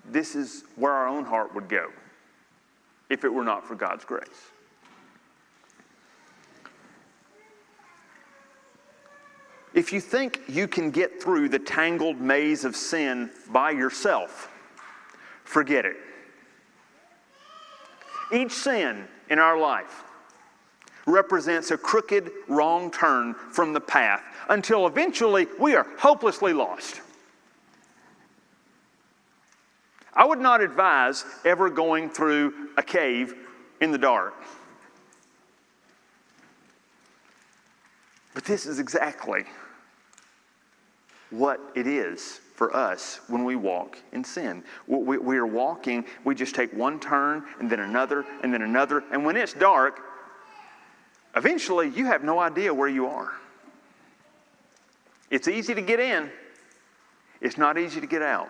this 0.05 0.35
is 0.35 0.63
where 0.75 0.91
our 0.91 1.07
own 1.07 1.25
heart 1.25 1.55
would 1.55 1.69
go 1.69 1.89
if 3.09 3.23
it 3.23 3.33
were 3.33 3.43
not 3.43 3.67
for 3.67 3.75
God's 3.75 4.05
grace. 4.05 4.51
If 9.73 9.93
you 9.93 10.01
think 10.01 10.41
you 10.49 10.67
can 10.67 10.91
get 10.91 11.23
through 11.23 11.49
the 11.49 11.59
tangled 11.59 12.19
maze 12.19 12.65
of 12.65 12.75
sin 12.75 13.31
by 13.49 13.71
yourself, 13.71 14.50
forget 15.51 15.85
it. 15.85 15.97
Each 18.31 18.53
sin 18.53 19.05
in 19.29 19.37
our 19.37 19.59
life 19.59 20.03
represents 21.05 21.71
a 21.71 21.77
crooked, 21.77 22.31
wrong 22.47 22.89
turn 22.89 23.33
from 23.33 23.73
the 23.73 23.81
path 23.81 24.23
until 24.47 24.87
eventually 24.87 25.47
we 25.59 25.75
are 25.75 25.85
hopelessly 25.99 26.53
lost. 26.53 27.01
I 30.13 30.25
would 30.25 30.39
not 30.39 30.61
advise 30.61 31.25
ever 31.43 31.69
going 31.69 32.09
through 32.09 32.69
a 32.77 32.83
cave 32.83 33.35
in 33.81 33.91
the 33.91 33.97
dark. 33.97 34.33
But 38.33 38.45
this 38.45 38.65
is 38.65 38.79
exactly 38.79 39.43
what 41.29 41.59
it 41.75 41.87
is 41.87 42.39
for 42.61 42.75
us 42.75 43.21
when 43.27 43.43
we 43.43 43.55
walk 43.55 43.97
in 44.11 44.23
sin. 44.23 44.63
We, 44.85 45.17
we, 45.17 45.37
are 45.37 45.47
walking, 45.47 46.05
we 46.23 46.35
just 46.35 46.53
take 46.53 46.71
one 46.73 46.99
turn 46.99 47.43
and 47.59 47.67
then 47.67 47.79
another 47.79 48.23
and 48.43 48.53
then 48.53 48.61
another. 48.61 49.03
And 49.11 49.25
when 49.25 49.35
it's 49.35 49.53
dark, 49.53 49.99
eventually 51.35 51.89
you 51.89 52.05
have 52.05 52.23
no 52.23 52.37
idea 52.37 52.71
where 52.71 52.87
you 52.87 53.07
are. 53.07 53.31
It's 55.31 55.47
easy 55.47 55.73
to 55.73 55.81
get 55.81 55.99
in, 55.99 56.29
it's 57.41 57.57
not 57.57 57.79
easy 57.79 57.99
to 57.99 58.05
get 58.05 58.21
out. 58.21 58.49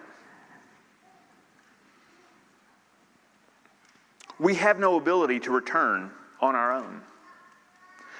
We 4.40 4.56
have 4.56 4.78
no 4.78 4.98
ability 4.98 5.40
to 5.40 5.52
return 5.52 6.12
on 6.42 6.54
our 6.54 6.74
own. 6.74 7.00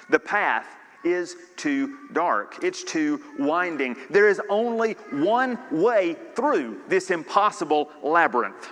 The 0.08 0.18
path 0.18 0.68
is 1.04 1.36
too 1.56 1.96
dark. 2.12 2.62
It's 2.62 2.84
too 2.84 3.20
winding. 3.38 3.96
There 4.10 4.28
is 4.28 4.40
only 4.48 4.92
one 5.10 5.58
way 5.70 6.16
through 6.34 6.80
this 6.88 7.10
impossible 7.10 7.90
labyrinth. 8.02 8.68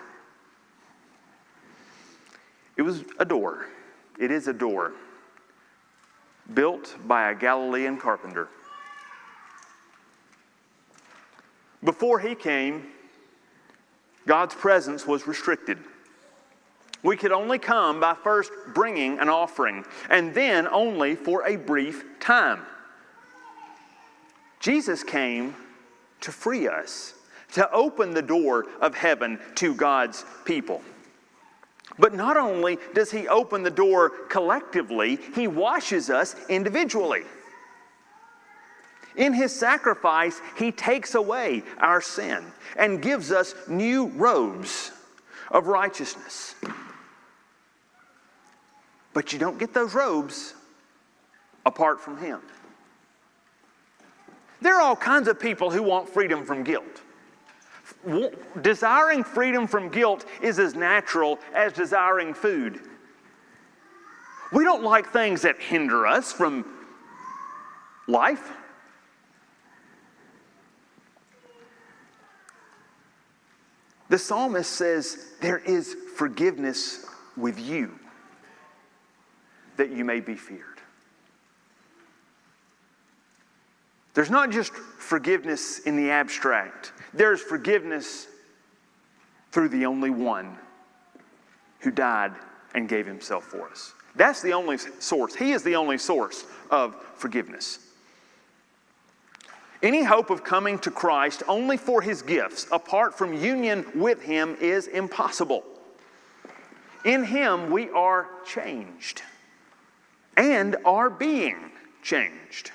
It 2.77 2.83
was 2.83 3.05
a 3.19 3.25
door. 3.25 3.67
It 4.19 4.31
is 4.31 4.49
a 4.49 4.53
door 4.53 4.93
built 6.55 6.97
by 7.07 7.31
a 7.31 7.35
Galilean 7.35 7.99
carpenter. 7.99 8.49
Before 11.83 12.19
he 12.19 12.35
came, 12.35 12.89
God's 14.27 14.55
presence 14.55 15.07
was 15.07 15.27
restricted. 15.27 15.79
We 17.03 17.17
could 17.17 17.33
only 17.33 17.59
come 17.59 18.01
by 18.01 18.15
first 18.15 18.53
bringing 18.75 19.19
an 19.19 19.29
offering, 19.29 19.85
and 20.09 20.35
then 20.35 20.69
only 20.69 21.15
for 21.15 21.47
a 21.47 21.57
brief 21.57 22.05
time. 22.21 22.61
Jesus 24.61 25.03
came 25.03 25.55
to 26.21 26.31
free 26.31 26.69
us, 26.69 27.15
to 27.53 27.71
open 27.73 28.13
the 28.13 28.23
door 28.23 28.67
of 28.81 28.95
heaven 28.95 29.39
to 29.57 29.75
God's 29.75 30.25
people. 30.45 30.83
But 31.99 32.15
not 32.15 32.37
only 32.37 32.79
does 32.95 33.11
He 33.11 33.27
open 33.29 33.63
the 33.63 33.71
door 33.71 34.11
collectively, 34.29 35.19
He 35.35 35.49
washes 35.49 36.11
us 36.11 36.37
individually. 36.49 37.23
In 39.17 39.33
His 39.33 39.55
sacrifice, 39.55 40.41
He 40.57 40.71
takes 40.71 41.15
away 41.15 41.63
our 41.79 42.01
sin 42.01 42.45
and 42.77 43.03
gives 43.03 43.33
us 43.33 43.55
new 43.67 44.07
robes 44.09 44.93
of 45.51 45.67
righteousness. 45.67 46.55
But 49.13 49.33
you 49.33 49.39
don't 49.39 49.59
get 49.59 49.75
those 49.75 49.95
robes 49.95 50.55
apart 51.67 52.01
from 52.01 52.19
Him. 52.19 52.41
There 54.61 54.77
are 54.77 54.83
all 54.83 54.97
kinds 54.97 55.27
of 55.29 55.41
people 55.41 55.71
who 55.71 55.83
want 55.83 56.09
freedom 56.09 56.45
from 56.45 56.63
guilt. 56.63 57.03
Desiring 58.63 59.25
freedom 59.25 59.67
from 59.67 59.89
guilt 59.89 60.27
is 60.43 60.59
as 60.59 60.75
natural 60.75 61.39
as 61.55 61.73
desiring 61.73 62.35
food. 62.35 62.81
We 64.53 64.65
don't 64.65 64.83
like 64.83 65.13
things 65.13 65.43
that 65.43 65.61
hinder 65.61 66.07
us 66.07 66.33
from 66.33 66.65
life. 68.07 68.53
The 74.09 74.19
psalmist 74.19 74.73
says, 74.73 75.35
There 75.41 75.59
is 75.59 75.95
forgiveness 76.17 77.07
with 77.37 77.59
you 77.61 77.99
that 79.81 79.91
you 79.91 80.05
may 80.05 80.21
be 80.21 80.35
feared. 80.35 80.79
There's 84.13 84.29
not 84.29 84.51
just 84.51 84.75
forgiveness 84.75 85.79
in 85.79 85.97
the 85.97 86.11
abstract, 86.11 86.93
there's 87.15 87.41
forgiveness 87.41 88.29
through 89.53 89.71
the 89.71 89.87
only 89.87 90.11
one 90.11 90.55
who 91.79 91.91
died 91.91 92.33
and 92.75 92.91
gave 92.91 93.07
himself 93.07 93.45
for 93.45 93.71
us. 93.71 93.95
That's 94.17 94.43
the 94.43 94.53
only 94.53 94.77
source. 94.77 95.35
He 95.35 95.53
is 95.53 95.63
the 95.63 95.77
only 95.77 95.97
source 95.97 96.45
of 96.71 96.95
forgiveness. 97.15 97.79
Any 99.83 100.05
hope 100.05 100.29
of 100.29 100.45
coming 100.45 100.79
to 100.81 100.91
Christ 100.91 101.43
only 101.49 101.79
for 101.79 102.03
his 102.03 102.21
gifts, 102.21 102.67
apart 102.71 103.17
from 103.17 103.33
union 103.33 103.87
with 103.95 104.21
him, 104.21 104.59
is 104.61 104.89
impossible. 104.89 105.65
In 107.07 107.25
him, 107.25 107.71
we 107.71 107.89
are 107.89 108.29
changed 108.45 109.23
and 110.41 110.75
are 110.87 111.11
being 111.11 111.71
changed. 112.03 112.73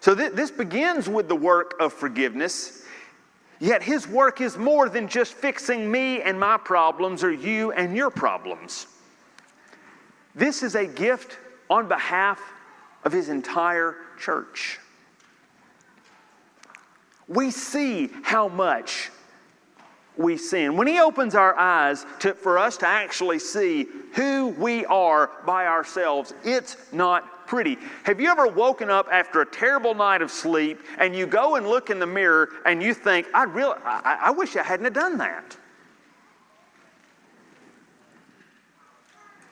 So 0.00 0.14
th- 0.14 0.32
this 0.32 0.50
begins 0.50 1.06
with 1.06 1.28
the 1.28 1.36
work 1.36 1.74
of 1.78 1.92
forgiveness. 1.92 2.82
Yet 3.58 3.82
his 3.82 4.08
work 4.08 4.40
is 4.40 4.56
more 4.56 4.88
than 4.88 5.06
just 5.06 5.34
fixing 5.34 5.92
me 5.92 6.22
and 6.22 6.40
my 6.40 6.56
problems 6.56 7.22
or 7.22 7.30
you 7.30 7.72
and 7.72 7.94
your 7.94 8.10
problems. 8.10 8.86
This 10.34 10.62
is 10.62 10.74
a 10.74 10.86
gift 10.86 11.36
on 11.68 11.86
behalf 11.86 12.40
of 13.04 13.12
his 13.12 13.28
entire 13.28 13.96
church. 14.18 14.78
We 17.28 17.50
see 17.50 18.08
how 18.22 18.48
much 18.48 19.10
we 20.20 20.36
sin. 20.36 20.76
When 20.76 20.86
he 20.86 21.00
opens 21.00 21.34
our 21.34 21.58
eyes 21.58 22.04
to, 22.20 22.34
for 22.34 22.58
us 22.58 22.76
to 22.78 22.86
actually 22.86 23.38
see 23.38 23.86
who 24.14 24.48
we 24.48 24.84
are 24.86 25.30
by 25.46 25.66
ourselves, 25.66 26.34
it's 26.44 26.76
not 26.92 27.46
pretty. 27.46 27.78
Have 28.04 28.20
you 28.20 28.30
ever 28.30 28.46
woken 28.46 28.90
up 28.90 29.08
after 29.10 29.40
a 29.40 29.46
terrible 29.46 29.94
night 29.94 30.22
of 30.22 30.30
sleep 30.30 30.80
and 30.98 31.16
you 31.16 31.26
go 31.26 31.56
and 31.56 31.66
look 31.66 31.90
in 31.90 31.98
the 31.98 32.06
mirror 32.06 32.50
and 32.66 32.82
you 32.82 32.94
think, 32.94 33.26
I 33.34 33.44
really, 33.44 33.76
I, 33.84 34.18
I 34.24 34.30
wish 34.30 34.54
I 34.56 34.62
hadn't 34.62 34.84
have 34.84 34.94
done 34.94 35.18
that? 35.18 35.56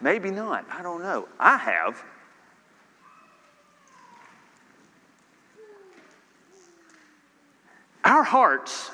Maybe 0.01 0.31
not. 0.31 0.65
I 0.71 0.83
don't 0.83 1.03
know. 1.03 1.29
I 1.41 1.57
have. 1.57 2.05
Our 8.05 8.23
hearts 8.23 8.93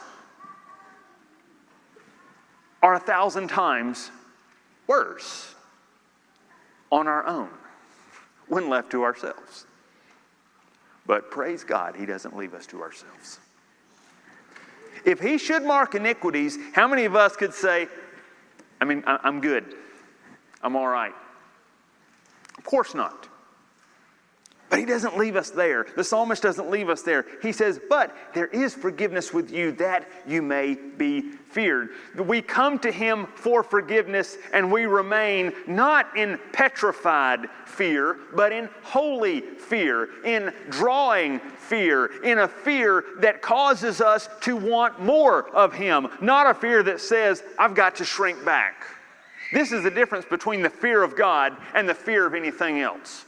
are 2.85 2.93
a 2.93 3.01
thousand 3.01 3.49
times 3.49 4.11
worse 4.87 5.55
on 6.93 7.09
our 7.09 7.27
own 7.27 7.49
when 8.47 8.69
left 8.69 8.91
to 8.91 9.03
ourselves. 9.03 9.65
But 11.07 11.31
praise 11.31 11.65
God, 11.65 11.97
He 11.97 12.05
doesn't 12.05 12.37
leave 12.37 12.53
us 12.53 12.67
to 12.67 12.83
ourselves. 12.83 13.39
If 15.07 15.19
He 15.19 15.39
should 15.39 15.63
mark 15.63 15.95
iniquities, 15.95 16.59
how 16.75 16.87
many 16.87 17.07
of 17.07 17.17
us 17.17 17.37
could 17.37 17.55
say, 17.55 17.89
I 18.83 18.85
mean, 18.85 19.03
I'm 19.07 19.41
good, 19.41 19.65
I'm 20.61 20.77
all 20.77 20.89
right? 20.89 21.15
Of 22.59 22.65
course 22.65 22.95
not. 22.95 23.29
But 24.75 24.81
he 24.81 24.87
doesn't 24.87 25.17
leave 25.17 25.37
us 25.37 25.51
there. 25.51 25.87
The 25.95 26.03
psalmist 26.03 26.43
doesn't 26.43 26.69
leave 26.69 26.89
us 26.89 27.03
there. 27.03 27.27
He 27.41 27.53
says, 27.53 27.79
But 27.89 28.13
there 28.35 28.49
is 28.49 28.75
forgiveness 28.75 29.33
with 29.33 29.53
you 29.53 29.71
that 29.71 30.09
you 30.27 30.43
may 30.43 30.75
be 30.75 31.21
feared. 31.21 31.91
We 32.19 32.43
come 32.43 32.81
to 32.81 32.91
him 32.91 33.29
for 33.37 33.63
forgiveness 33.63 34.37
and 34.53 34.73
we 34.73 34.87
remain 34.87 35.53
not 35.69 36.17
in 36.17 36.41
petrified 36.53 37.47
fear, 37.67 38.19
but 38.35 38.51
in 38.51 38.69
holy 38.83 39.43
fear, 39.43 40.09
in 40.25 40.53
drawing 40.71 41.39
fear, 41.39 42.07
in 42.25 42.41
a 42.41 42.49
fear 42.49 43.05
that 43.21 43.43
causes 43.43 44.01
us 44.01 44.29
to 44.41 44.57
want 44.57 45.01
more 45.01 45.51
of 45.51 45.73
him, 45.73 46.09
not 46.21 46.51
a 46.51 46.55
fear 46.55 46.83
that 46.83 47.01
says, 47.01 47.45
I've 47.61 47.77
got 47.77 47.95
to 47.95 48.05
shrink 48.05 48.45
back. 48.45 48.85
This 49.53 49.71
is 49.71 49.85
the 49.85 49.91
difference 49.93 50.25
between 50.25 50.63
the 50.63 50.71
fear 50.71 51.05
of 51.05 51.15
God 51.15 51.57
and 51.75 51.89
the 51.89 51.95
fear 51.95 52.27
of 52.27 52.35
anything 52.35 52.81
else. 52.81 53.25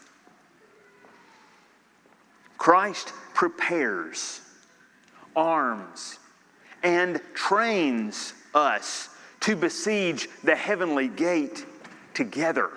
Christ 2.59 3.12
prepares, 3.35 4.40
arms, 5.35 6.19
and 6.83 7.21
trains 7.35 8.35
us 8.55 9.11
to 9.40 9.57
besiege 9.57 10.29
the 10.42 10.55
heavenly 10.55 11.09
gate 11.09 11.66
together. 12.14 12.71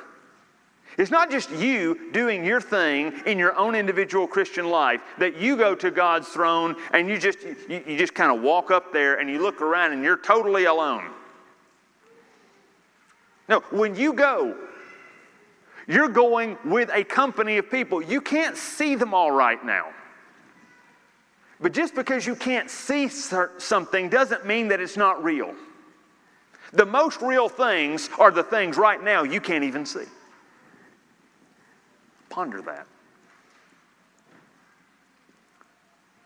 It's 0.98 1.12
not 1.12 1.32
just 1.32 1.50
you 1.52 2.12
doing 2.12 2.44
your 2.44 2.60
thing 2.60 3.14
in 3.26 3.40
your 3.40 3.56
own 3.56 3.74
individual 3.74 4.28
Christian 4.28 4.70
life 4.70 5.02
that 5.18 5.38
you 5.38 5.56
go 5.56 5.74
to 5.76 5.92
God's 5.92 6.28
throne 6.28 6.76
and 6.92 7.08
you 7.08 7.18
just 7.18 7.42
you, 7.42 7.82
you 7.88 7.98
just 7.98 8.14
kind 8.14 8.36
of 8.36 8.44
walk 8.44 8.70
up 8.70 8.92
there 8.92 9.20
and 9.20 9.30
you 9.30 9.42
look 9.42 9.62
around 9.62 9.94
and 9.94 10.04
you're 10.04 10.18
totally 10.18 10.66
alone. 10.66 11.10
No, 13.48 13.62
when 13.72 13.96
you 13.96 14.12
go 14.12 14.58
you're 15.90 16.08
going 16.08 16.56
with 16.64 16.92
a 16.94 17.04
company 17.04 17.58
of 17.58 17.72
people. 17.72 18.00
You 18.00 18.22
can't 18.22 18.56
see 18.56 18.94
them 18.94 19.16
all 19.16 19.32
right 19.32 19.66
now. 19.66 19.88
But 21.60 21.74
just 21.74 21.96
because 21.96 22.28
you 22.28 22.36
can't 22.36 22.70
see 22.70 23.08
something 23.08 24.08
doesn't 24.08 24.46
mean 24.46 24.68
that 24.68 24.80
it's 24.80 24.96
not 24.96 25.24
real. 25.24 25.56
The 26.74 26.86
most 26.86 27.24
real 27.24 27.50
things 27.50 28.08
are 28.20 28.30
the 28.30 28.44
things 28.44 28.78
right 28.78 29.04
now 29.04 29.24
you 29.24 29.42
can't 29.42 29.64
even 29.64 29.84
see. 29.84 30.06
Ponder 32.30 32.62
that. 32.62 32.86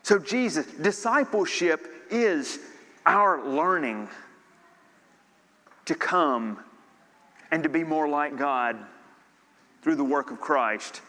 So, 0.04 0.20
Jesus, 0.20 0.66
discipleship 0.66 1.88
is 2.12 2.60
our 3.06 3.42
learning 3.48 4.10
to 5.86 5.96
come 5.96 6.60
and 7.52 7.64
to 7.64 7.70
be 7.70 7.86
more 7.86 8.10
like 8.10 8.38
God 8.38 8.78
through 9.84 9.96
the 9.96 10.04
work 10.04 10.32
of 10.32 10.40
Christ. 10.40 11.02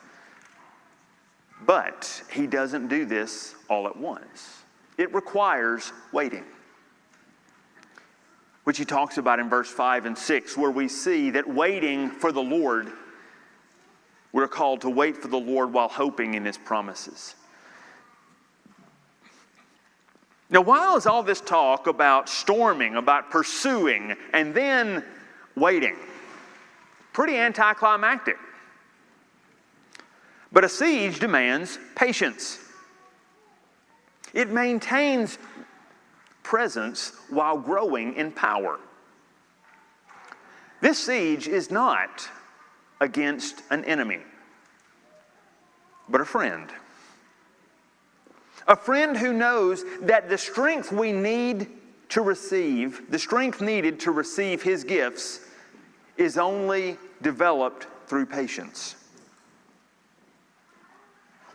But 1.64 2.22
he 2.30 2.46
doesn't 2.46 2.88
do 2.88 3.06
this 3.06 3.54
all 3.70 3.87
at 3.87 3.96
once. 3.96 4.64
It 4.98 5.14
requires 5.14 5.92
waiting, 6.12 6.44
which 8.64 8.76
he 8.76 8.84
talks 8.84 9.16
about 9.16 9.38
in 9.38 9.48
verse 9.48 9.70
5 9.70 10.06
and 10.06 10.18
6, 10.18 10.56
where 10.56 10.70
we 10.70 10.88
see 10.88 11.30
that 11.30 11.48
waiting 11.48 12.10
for 12.10 12.32
the 12.32 12.42
Lord, 12.42 12.90
we're 14.32 14.48
called 14.48 14.80
to 14.82 14.90
wait 14.90 15.16
for 15.16 15.28
the 15.28 15.38
Lord 15.38 15.72
while 15.72 15.88
hoping 15.88 16.34
in 16.34 16.44
his 16.44 16.58
promises. 16.58 17.37
Now, 20.50 20.60
while 20.60 20.96
is 20.96 21.06
all 21.06 21.22
this 21.22 21.40
talk 21.40 21.87
about 21.87 22.28
storming, 22.28 22.96
about 22.96 23.30
pursuing, 23.30 24.14
and 24.32 24.52
then 24.54 25.04
waiting? 25.56 25.96
Pretty 27.12 27.37
anticlimactic. 27.37 28.37
But 30.54 30.62
a 30.62 30.68
siege 30.68 31.18
demands 31.18 31.80
patience. 31.96 32.60
It 34.32 34.50
maintains 34.50 35.36
presence 36.44 37.12
while 37.28 37.58
growing 37.58 38.14
in 38.14 38.30
power. 38.30 38.78
This 40.80 41.04
siege 41.04 41.48
is 41.48 41.72
not 41.72 42.28
against 43.00 43.62
an 43.70 43.84
enemy, 43.84 44.20
but 46.08 46.20
a 46.20 46.24
friend. 46.24 46.70
A 48.68 48.76
friend 48.76 49.16
who 49.16 49.32
knows 49.32 49.84
that 50.02 50.28
the 50.28 50.38
strength 50.38 50.92
we 50.92 51.10
need 51.10 51.66
to 52.10 52.22
receive, 52.22 53.10
the 53.10 53.18
strength 53.18 53.60
needed 53.60 53.98
to 54.00 54.12
receive 54.12 54.62
his 54.62 54.84
gifts, 54.84 55.40
is 56.16 56.38
only 56.38 56.96
developed 57.22 57.88
through 58.06 58.26
patience. 58.26 58.94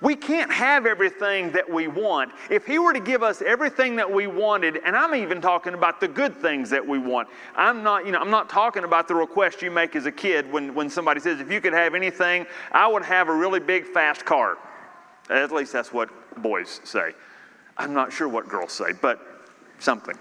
We 0.02 0.16
can't 0.16 0.52
have 0.52 0.86
everything 0.86 1.52
that 1.52 1.70
we 1.70 1.88
want. 1.90 2.32
If 2.50 2.66
He 2.66 2.80
were 2.80 2.94
to 2.94 3.02
give 3.02 3.22
us 3.22 3.42
everything 3.42 3.98
that 3.98 4.10
we 4.10 4.28
wanted, 4.28 4.80
and 4.86 4.96
I'm 4.96 5.14
even 5.14 5.42
talking 5.42 5.74
about 5.74 6.00
the 6.00 6.08
good 6.08 6.38
things 6.38 6.70
that 6.70 6.86
we 6.86 6.98
want. 6.98 7.28
I'm 7.56 7.84
not, 7.84 8.06
you 8.06 8.14
know, 8.14 8.20
I'm 8.20 8.30
not 8.30 8.50
talking 8.50 8.86
about 8.86 9.10
the 9.10 9.16
request 9.16 9.62
you 9.62 9.72
make 9.72 9.96
as 9.98 10.06
a 10.06 10.12
kid 10.12 10.50
when, 10.52 10.74
when 10.74 10.90
somebody 10.90 11.20
says, 11.20 11.42
if 11.42 11.52
you 11.52 11.60
could 11.60 11.74
have 11.74 11.96
anything, 11.96 12.46
I 12.72 12.88
would 12.88 13.04
have 13.04 13.28
a 13.28 13.34
really 13.34 13.60
big, 13.60 13.86
fast 13.86 14.26
car. 14.26 14.58
At 15.30 15.52
least 15.52 15.74
that's 15.74 15.92
what 15.92 16.10
boys 16.42 16.80
say. 16.86 17.12
I'm 17.78 17.94
not 17.94 18.14
sure 18.14 18.28
what 18.28 18.48
girls 18.48 18.72
say, 18.72 18.94
but 19.02 19.20
something. 19.80 20.16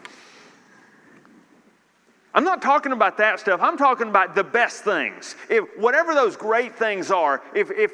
I'm 2.35 2.45
not 2.45 2.63
talking 2.63 2.93
about 2.93 3.17
that 3.19 3.41
stuff. 3.41 3.61
I'm 3.63 3.77
talking 3.77 4.09
about 4.09 4.35
the 4.35 4.45
best 4.45 4.85
things. 4.85 5.35
If 5.49 5.65
whatever 5.79 6.15
those 6.15 6.37
great 6.37 6.77
things 6.77 7.11
are, 7.11 7.43
if, 7.55 7.71
if, 7.71 7.93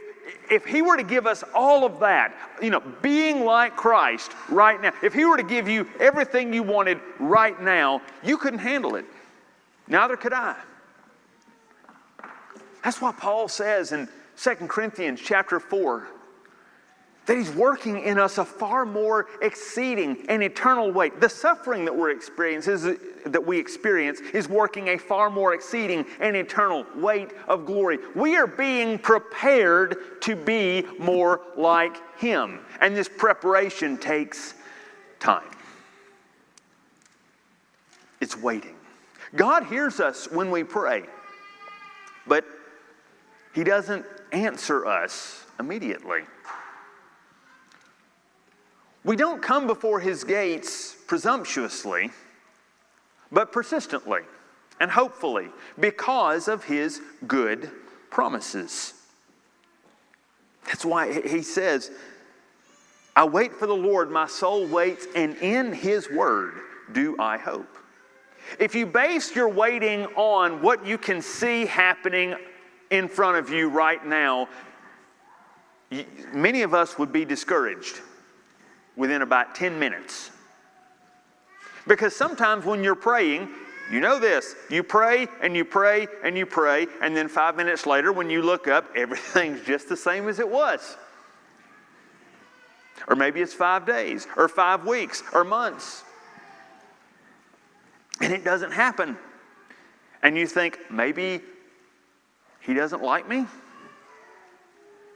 if 0.50 0.64
he 0.64 0.82
were 0.82 0.96
to 0.96 1.02
give 1.02 1.26
us 1.26 1.44
all 1.54 1.84
of 1.84 2.00
that, 2.00 2.34
you 2.62 2.70
know, 2.70 2.80
being 3.02 3.44
like 3.44 3.76
Christ 3.76 4.32
right 4.48 4.80
now, 4.80 4.92
if 5.02 5.12
he 5.12 5.24
were 5.24 5.36
to 5.36 5.42
give 5.42 5.68
you 5.68 5.86
everything 6.00 6.52
you 6.52 6.62
wanted 6.62 7.00
right 7.18 7.60
now, 7.60 8.02
you 8.22 8.36
couldn't 8.36 8.60
handle 8.60 8.96
it. 8.96 9.04
Neither 9.88 10.16
could 10.16 10.32
I. 10.32 10.56
That's 12.82 13.00
what 13.00 13.16
Paul 13.16 13.48
says 13.48 13.92
in 13.92 14.08
2 14.36 14.54
Corinthians 14.68 15.20
chapter 15.22 15.58
4 15.58 16.08
that 17.26 17.36
He's 17.36 17.50
working 17.50 18.02
in 18.02 18.18
us 18.18 18.38
a 18.38 18.44
far 18.44 18.84
more 18.84 19.26
exceeding 19.40 20.24
and 20.28 20.42
eternal 20.42 20.90
weight. 20.90 21.20
The 21.20 21.28
suffering 21.28 21.84
that 21.84 21.96
we're 21.96 22.10
experiencing, 22.10 22.98
that 23.26 23.44
we 23.44 23.58
experience, 23.58 24.20
is 24.32 24.48
working 24.48 24.88
a 24.88 24.98
far 24.98 25.30
more 25.30 25.54
exceeding 25.54 26.04
and 26.20 26.36
eternal 26.36 26.84
weight 26.96 27.30
of 27.48 27.64
glory. 27.64 27.98
We 28.14 28.36
are 28.36 28.46
being 28.46 28.98
prepared 28.98 30.20
to 30.22 30.36
be 30.36 30.84
more 30.98 31.40
like 31.56 31.96
Him, 32.18 32.60
and 32.80 32.96
this 32.96 33.08
preparation 33.08 33.96
takes 33.96 34.54
time. 35.18 35.48
It's 38.20 38.36
waiting. 38.36 38.76
God 39.34 39.64
hears 39.64 39.98
us 40.00 40.30
when 40.30 40.50
we 40.50 40.62
pray, 40.62 41.04
but 42.26 42.44
He 43.54 43.64
doesn't 43.64 44.04
answer 44.32 44.86
us 44.86 45.44
immediately. 45.58 46.22
We 49.04 49.16
don't 49.16 49.42
come 49.42 49.66
before 49.66 50.00
his 50.00 50.24
gates 50.24 50.96
presumptuously, 51.06 52.10
but 53.30 53.52
persistently 53.52 54.22
and 54.80 54.90
hopefully 54.90 55.48
because 55.78 56.48
of 56.48 56.64
his 56.64 57.00
good 57.26 57.70
promises. 58.10 58.94
That's 60.64 60.84
why 60.84 61.20
he 61.20 61.42
says, 61.42 61.90
I 63.14 63.24
wait 63.24 63.52
for 63.52 63.66
the 63.66 63.76
Lord, 63.76 64.10
my 64.10 64.26
soul 64.26 64.66
waits, 64.66 65.06
and 65.14 65.36
in 65.36 65.72
his 65.72 66.10
word 66.10 66.54
do 66.92 67.14
I 67.18 67.36
hope. 67.36 67.68
If 68.58 68.74
you 68.74 68.86
base 68.86 69.34
your 69.36 69.48
waiting 69.48 70.06
on 70.16 70.62
what 70.62 70.84
you 70.86 70.96
can 70.96 71.20
see 71.20 71.66
happening 71.66 72.34
in 72.90 73.08
front 73.08 73.36
of 73.36 73.50
you 73.50 73.68
right 73.68 74.04
now, 74.04 74.48
many 76.32 76.62
of 76.62 76.72
us 76.72 76.98
would 76.98 77.12
be 77.12 77.24
discouraged 77.24 78.00
within 78.96 79.22
about 79.22 79.54
10 79.54 79.78
minutes. 79.78 80.30
Because 81.86 82.14
sometimes 82.14 82.64
when 82.64 82.82
you're 82.82 82.94
praying, 82.94 83.48
you 83.90 84.00
know 84.00 84.18
this, 84.18 84.54
you 84.70 84.82
pray 84.82 85.28
and 85.42 85.54
you 85.54 85.64
pray 85.64 86.06
and 86.22 86.36
you 86.36 86.46
pray, 86.46 86.86
and 87.02 87.14
then 87.16 87.28
five 87.28 87.56
minutes 87.56 87.86
later, 87.86 88.12
when 88.12 88.30
you 88.30 88.42
look 88.42 88.68
up, 88.68 88.86
everything's 88.96 89.64
just 89.64 89.88
the 89.88 89.96
same 89.96 90.28
as 90.28 90.38
it 90.38 90.48
was. 90.48 90.96
Or 93.08 93.16
maybe 93.16 93.42
it's 93.42 93.52
five 93.52 93.84
days, 93.84 94.26
or 94.36 94.48
five 94.48 94.86
weeks, 94.86 95.22
or 95.32 95.44
months. 95.44 96.04
And 98.20 98.32
it 98.32 98.44
doesn't 98.44 98.70
happen. 98.70 99.18
And 100.22 100.38
you 100.38 100.46
think, 100.46 100.78
maybe 100.90 101.42
he 102.60 102.72
doesn't 102.72 103.02
like 103.02 103.28
me? 103.28 103.46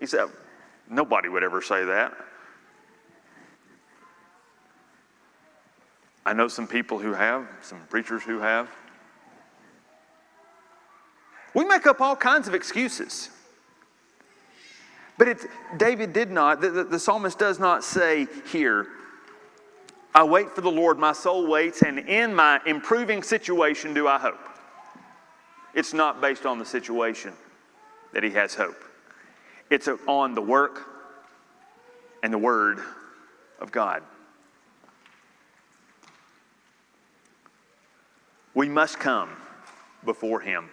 He 0.00 0.06
said, 0.06 0.28
nobody 0.90 1.30
would 1.30 1.42
ever 1.42 1.62
say 1.62 1.84
that. 1.84 2.14
I 6.28 6.34
know 6.34 6.46
some 6.46 6.66
people 6.66 6.98
who 6.98 7.14
have, 7.14 7.48
some 7.62 7.80
preachers 7.88 8.22
who 8.22 8.38
have. 8.38 8.68
We 11.54 11.64
make 11.64 11.86
up 11.86 12.02
all 12.02 12.14
kinds 12.14 12.46
of 12.46 12.52
excuses. 12.54 13.30
But 15.16 15.28
it's, 15.28 15.46
David 15.78 16.12
did 16.12 16.30
not, 16.30 16.60
the, 16.60 16.68
the, 16.68 16.84
the 16.84 16.98
psalmist 16.98 17.38
does 17.38 17.58
not 17.58 17.82
say 17.82 18.26
here, 18.52 18.88
I 20.14 20.22
wait 20.22 20.50
for 20.50 20.60
the 20.60 20.70
Lord, 20.70 20.98
my 20.98 21.14
soul 21.14 21.46
waits, 21.46 21.80
and 21.80 21.98
in 21.98 22.34
my 22.34 22.60
improving 22.66 23.22
situation 23.22 23.94
do 23.94 24.06
I 24.06 24.18
hope. 24.18 24.50
It's 25.72 25.94
not 25.94 26.20
based 26.20 26.44
on 26.44 26.58
the 26.58 26.66
situation 26.66 27.32
that 28.12 28.22
he 28.22 28.32
has 28.32 28.54
hope, 28.54 28.84
it's 29.70 29.88
on 30.06 30.34
the 30.34 30.42
work 30.42 30.82
and 32.22 32.30
the 32.30 32.38
word 32.38 32.80
of 33.60 33.72
God. 33.72 34.02
We 38.58 38.68
must 38.68 38.98
come 38.98 39.30
before 40.04 40.40
Him. 40.40 40.68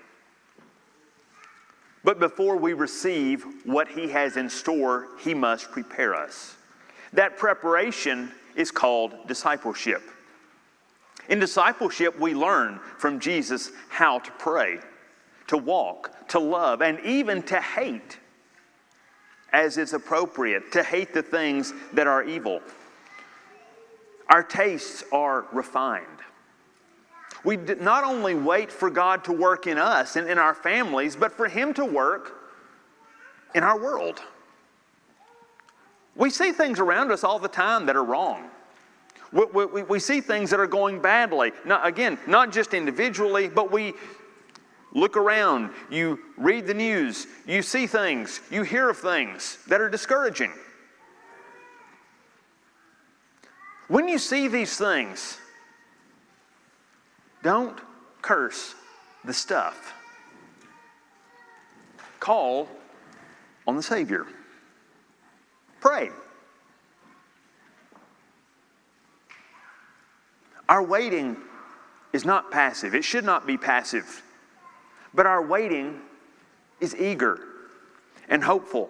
But 2.04 2.20
before 2.20 2.58
we 2.58 2.74
receive 2.74 3.46
what 3.64 3.88
He 3.88 4.10
has 4.10 4.38
in 4.38 4.50
store, 4.50 5.10
He 5.20 5.36
must 5.36 5.72
prepare 5.72 6.16
us. 6.16 6.56
That 7.14 7.38
preparation 7.38 8.32
is 8.56 8.72
called 8.72 9.28
discipleship. 9.28 10.02
In 11.30 11.38
discipleship, 11.38 12.20
we 12.20 12.34
learn 12.34 12.80
from 12.98 13.20
Jesus 13.20 13.72
how 13.90 14.18
to 14.18 14.32
pray, 14.32 14.80
to 15.46 15.56
walk, 15.56 16.28
to 16.30 16.40
love, 16.40 16.82
and 16.82 17.00
even 17.02 17.44
to 17.44 17.62
hate 17.62 18.18
as 19.54 19.78
is 19.78 19.94
appropriate, 19.94 20.72
to 20.72 20.82
hate 20.82 21.14
the 21.14 21.22
things 21.22 21.72
that 21.94 22.08
are 22.08 22.24
evil. 22.24 22.62
Our 24.28 24.42
tastes 24.42 25.04
are 25.12 25.46
refined. 25.54 26.08
We 27.46 27.58
not 27.58 28.04
only 28.04 28.34
wait 28.34 28.72
for 28.72 28.90
God 28.90 29.24
to 29.26 29.32
work 29.32 29.68
in 29.68 29.78
us 29.78 30.16
and 30.16 30.28
in 30.28 30.40
our 30.40 30.56
families, 30.56 31.16
but 31.16 31.32
for 31.32 31.48
Him 31.48 31.74
to 31.76 31.86
work 31.86 32.34
in 33.54 33.64
our 33.64 33.80
world. 33.80 34.20
We 36.16 36.32
see 36.32 36.52
things 36.52 36.80
around 36.80 37.12
us 37.12 37.24
all 37.24 37.38
the 37.38 37.48
time 37.48 37.86
that 37.86 37.96
are 37.96 38.04
wrong. 38.04 38.50
We, 39.32 39.46
we, 39.46 39.84
we 39.84 40.00
see 40.00 40.22
things 40.22 40.50
that 40.50 40.60
are 40.60 40.68
going 40.68 41.02
badly. 41.02 41.52
Not, 41.66 41.86
again, 41.86 42.18
not 42.26 42.52
just 42.52 42.74
individually, 42.74 43.48
but 43.48 43.72
we 43.72 43.94
look 44.94 45.16
around, 45.16 45.72
you 45.92 46.20
read 46.38 46.66
the 46.66 46.74
news, 46.74 47.28
you 47.46 47.62
see 47.62 47.86
things, 47.86 48.40
you 48.50 48.64
hear 48.64 48.90
of 48.90 48.98
things 48.98 49.60
that 49.68 49.82
are 49.82 49.90
discouraging. 49.90 50.52
When 53.88 54.08
you 54.08 54.18
see 54.18 54.48
these 54.48 54.78
things, 54.78 55.38
don't 57.46 57.80
curse 58.24 58.74
the 59.24 59.32
stuff. 59.32 59.94
Call 62.20 62.68
on 63.68 63.76
the 63.76 63.84
Savior. 63.84 64.26
Pray. 65.80 66.10
Our 70.68 70.82
waiting 70.82 71.38
is 72.14 72.26
not 72.26 72.50
passive. 72.50 72.96
It 72.96 73.04
should 73.04 73.24
not 73.24 73.46
be 73.46 73.58
passive. 73.58 74.24
But 75.14 75.28
our 75.28 75.46
waiting 75.46 76.02
is 76.82 76.96
eager 76.96 77.42
and 78.28 78.44
hopeful. 78.44 78.90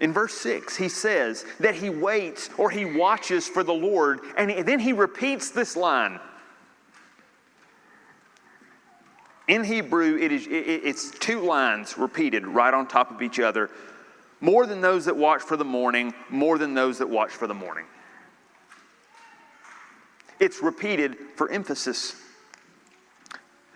In 0.00 0.12
verse 0.12 0.34
6, 0.34 0.76
he 0.76 0.88
says 0.88 1.44
that 1.60 1.74
he 1.74 1.90
waits 1.90 2.50
or 2.56 2.70
he 2.70 2.84
watches 2.84 3.46
for 3.46 3.62
the 3.62 3.74
Lord, 3.74 4.20
and 4.36 4.66
then 4.66 4.80
he 4.80 4.92
repeats 4.92 5.50
this 5.50 5.76
line. 5.76 6.18
In 9.48 9.64
Hebrew, 9.64 10.16
it 10.16 10.32
is, 10.32 10.46
it's 10.48 11.10
two 11.10 11.40
lines 11.40 11.98
repeated 11.98 12.46
right 12.46 12.72
on 12.72 12.86
top 12.86 13.10
of 13.10 13.22
each 13.22 13.38
other. 13.38 13.70
More 14.40 14.66
than 14.66 14.80
those 14.80 15.04
that 15.04 15.16
watch 15.16 15.42
for 15.42 15.56
the 15.56 15.64
morning, 15.64 16.14
more 16.30 16.58
than 16.58 16.74
those 16.74 16.98
that 16.98 17.08
watch 17.08 17.30
for 17.30 17.46
the 17.46 17.54
morning. 17.54 17.84
It's 20.40 20.62
repeated 20.62 21.16
for 21.36 21.50
emphasis. 21.50 22.16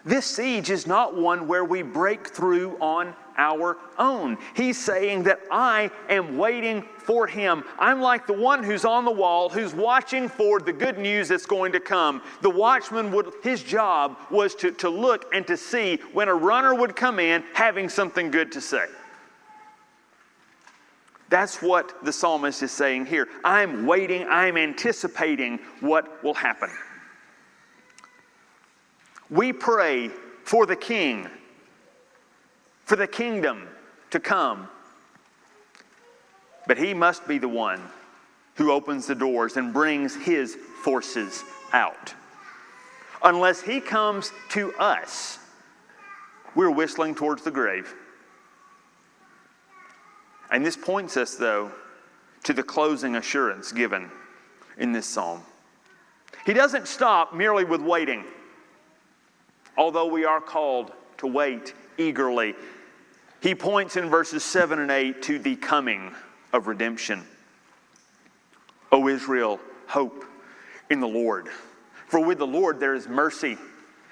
This 0.07 0.25
siege 0.25 0.71
is 0.71 0.87
not 0.87 1.17
one 1.17 1.49
where 1.49 1.65
we 1.65 1.83
break 1.83 2.29
through 2.29 2.79
on 2.81 3.13
our 3.37 3.77
own. 3.99 4.39
He's 4.55 4.79
saying 4.79 5.25
that 5.25 5.41
I 5.51 5.91
am 6.09 6.39
waiting 6.39 6.85
for 6.99 7.27
him. 7.27 7.65
I'm 7.77 8.01
like 8.01 8.25
the 8.25 8.33
one 8.33 8.63
who's 8.63 8.85
on 8.85 9.05
the 9.05 9.11
wall, 9.11 9.49
who's 9.49 9.75
watching 9.75 10.29
for 10.29 10.61
the 10.61 10.73
good 10.73 10.97
news 10.97 11.27
that's 11.27 11.45
going 11.45 11.73
to 11.73 11.81
come. 11.81 12.23
The 12.41 12.51
watchman 12.51 13.11
would, 13.11 13.33
his 13.43 13.65
job 13.65 14.17
was 14.31 14.55
to, 14.57 14.71
to 14.71 14.89
look 14.89 15.35
and 15.35 15.45
to 15.49 15.57
see 15.57 15.97
when 16.13 16.29
a 16.29 16.35
runner 16.35 16.73
would 16.73 16.95
come 16.95 17.19
in 17.19 17.43
having 17.53 17.89
something 17.89 18.31
good 18.31 18.53
to 18.53 18.61
say. 18.61 18.87
That's 21.31 21.61
what 21.61 22.05
the 22.05 22.13
psalmist 22.13 22.63
is 22.63 22.71
saying 22.71 23.07
here. 23.07 23.27
I'm 23.45 23.87
waiting, 23.87 24.25
I'm 24.29 24.57
anticipating 24.57 25.59
what 25.81 26.23
will 26.23 26.35
happen. 26.35 26.71
We 29.31 29.53
pray 29.53 30.11
for 30.45 30.67
the 30.67 30.77
king, 30.77 31.29
for 32.85 32.97
the 32.97 33.07
kingdom 33.07 33.69
to 34.11 34.21
come. 34.21 34.69
But 36.67 36.79
he 36.79 36.95
must 36.95 37.27
be 37.27 37.39
the 37.39 37.49
one 37.49 37.83
who 38.55 38.71
opens 38.71 39.07
the 39.07 39.15
doors 39.15 39.57
and 39.57 39.73
brings 39.73 40.15
his 40.15 40.57
forces 40.83 41.45
out. 41.73 42.15
Unless 43.23 43.63
he 43.63 43.81
comes 43.81 44.33
to 44.51 44.73
us, 44.75 45.39
we're 46.55 46.71
whistling 46.71 47.15
towards 47.15 47.43
the 47.43 47.51
grave. 47.51 47.93
And 50.51 50.65
this 50.65 50.77
points 50.77 51.17
us, 51.17 51.35
though, 51.35 51.73
to 52.45 52.53
the 52.53 52.63
closing 52.63 53.17
assurance 53.17 53.73
given 53.73 54.11
in 54.79 54.93
this 54.93 55.07
psalm. 55.07 55.43
He 56.45 56.53
doesn't 56.53 56.87
stop 56.87 57.35
merely 57.35 57.65
with 57.65 57.81
waiting 57.81 58.25
although 59.77 60.07
we 60.07 60.25
are 60.25 60.41
called 60.41 60.93
to 61.19 61.27
wait 61.27 61.75
eagerly. 61.99 62.55
He 63.41 63.55
points 63.55 63.97
in 63.97 64.09
verses 64.09 64.45
7 64.45 64.79
and 64.79 64.91
8 64.91 65.23
to 65.23 65.39
the 65.39 65.57
coming 65.57 66.15
of 66.53 66.67
redemption. 66.67 67.25
O 68.93 69.09
Israel, 69.09 69.61
hope 69.87 70.25
in 70.91 71.01
the 71.01 71.09
Lord. 71.09 71.49
For 72.09 72.21
with 72.21 72.39
the 72.39 72.47
Lord 72.47 72.81
there 72.81 72.95
is 72.95 73.09
mercy, 73.09 73.59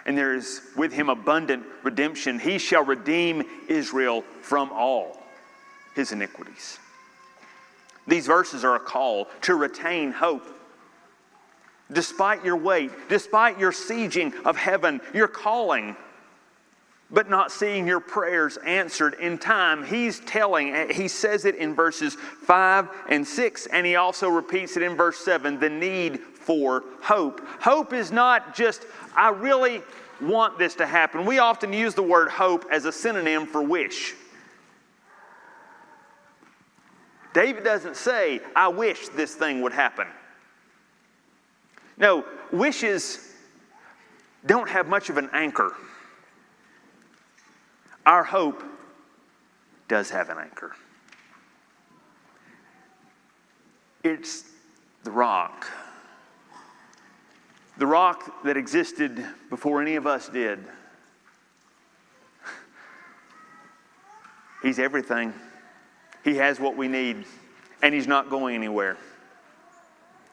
and 0.06 0.18
there 0.18 0.34
is 0.34 0.60
with 0.76 0.92
him 0.92 1.08
abundant 1.08 1.64
redemption. 1.82 2.38
He 2.38 2.58
shall 2.58 2.84
redeem 2.84 3.44
Israel 3.68 4.22
from 4.42 4.70
all 4.72 5.22
his 5.94 6.12
iniquities. 6.12 6.78
These 8.06 8.26
verses 8.26 8.64
are 8.64 8.76
a 8.76 8.80
call 8.80 9.28
to 9.42 9.54
retain 9.54 10.12
hope 10.12 10.46
despite 11.92 12.44
your 12.44 12.56
weight, 12.56 12.90
despite 13.08 13.58
your 13.58 13.72
sieging 13.72 14.34
of 14.44 14.56
heaven, 14.56 15.00
your 15.12 15.28
calling, 15.28 15.96
but 17.10 17.28
not 17.28 17.52
seeing 17.52 17.86
your 17.86 18.00
prayers 18.00 18.56
answered 18.58 19.14
in 19.14 19.38
time. 19.38 19.84
He's 19.84 20.20
telling, 20.20 20.90
he 20.90 21.06
says 21.06 21.44
it 21.44 21.54
in 21.56 21.74
verses 21.74 22.14
5 22.14 22.88
and 23.08 23.26
6, 23.26 23.66
and 23.66 23.86
he 23.86 23.96
also 23.96 24.28
repeats 24.28 24.76
it 24.76 24.82
in 24.82 24.96
verse 24.96 25.18
7 25.18 25.60
the 25.60 25.70
need 25.70 26.18
for 26.18 26.82
hope. 27.00 27.40
Hope 27.60 27.92
is 27.92 28.10
not 28.10 28.54
just, 28.54 28.86
I 29.14 29.28
really 29.28 29.82
want 30.20 30.58
this 30.58 30.74
to 30.76 30.86
happen. 30.86 31.24
We 31.24 31.38
often 31.38 31.72
use 31.72 31.94
the 31.94 32.02
word 32.02 32.28
hope 32.28 32.64
as 32.70 32.84
a 32.84 32.92
synonym 32.92 33.46
for 33.46 33.62
wish. 33.62 34.14
David 37.32 37.64
doesn't 37.64 37.96
say, 37.96 38.40
I 38.54 38.68
wish 38.68 39.08
this 39.08 39.34
thing 39.34 39.60
would 39.62 39.72
happen. 39.72 40.06
No, 41.96 42.24
wishes 42.52 43.32
don't 44.46 44.68
have 44.68 44.86
much 44.88 45.10
of 45.10 45.16
an 45.16 45.30
anchor. 45.32 45.74
Our 48.04 48.24
hope 48.24 48.62
does 49.88 50.10
have 50.10 50.28
an 50.28 50.38
anchor. 50.38 50.72
It's 54.02 54.44
the 55.04 55.10
rock. 55.10 55.66
The 57.78 57.86
rock 57.86 58.44
that 58.44 58.56
existed 58.56 59.24
before 59.48 59.80
any 59.80 59.96
of 59.96 60.06
us 60.06 60.28
did. 60.28 60.58
He's 64.62 64.78
everything. 64.78 65.32
He 66.22 66.36
has 66.36 66.58
what 66.58 66.76
we 66.76 66.88
need, 66.88 67.24
and 67.82 67.94
He's 67.94 68.06
not 68.06 68.30
going 68.30 68.54
anywhere. 68.54 68.96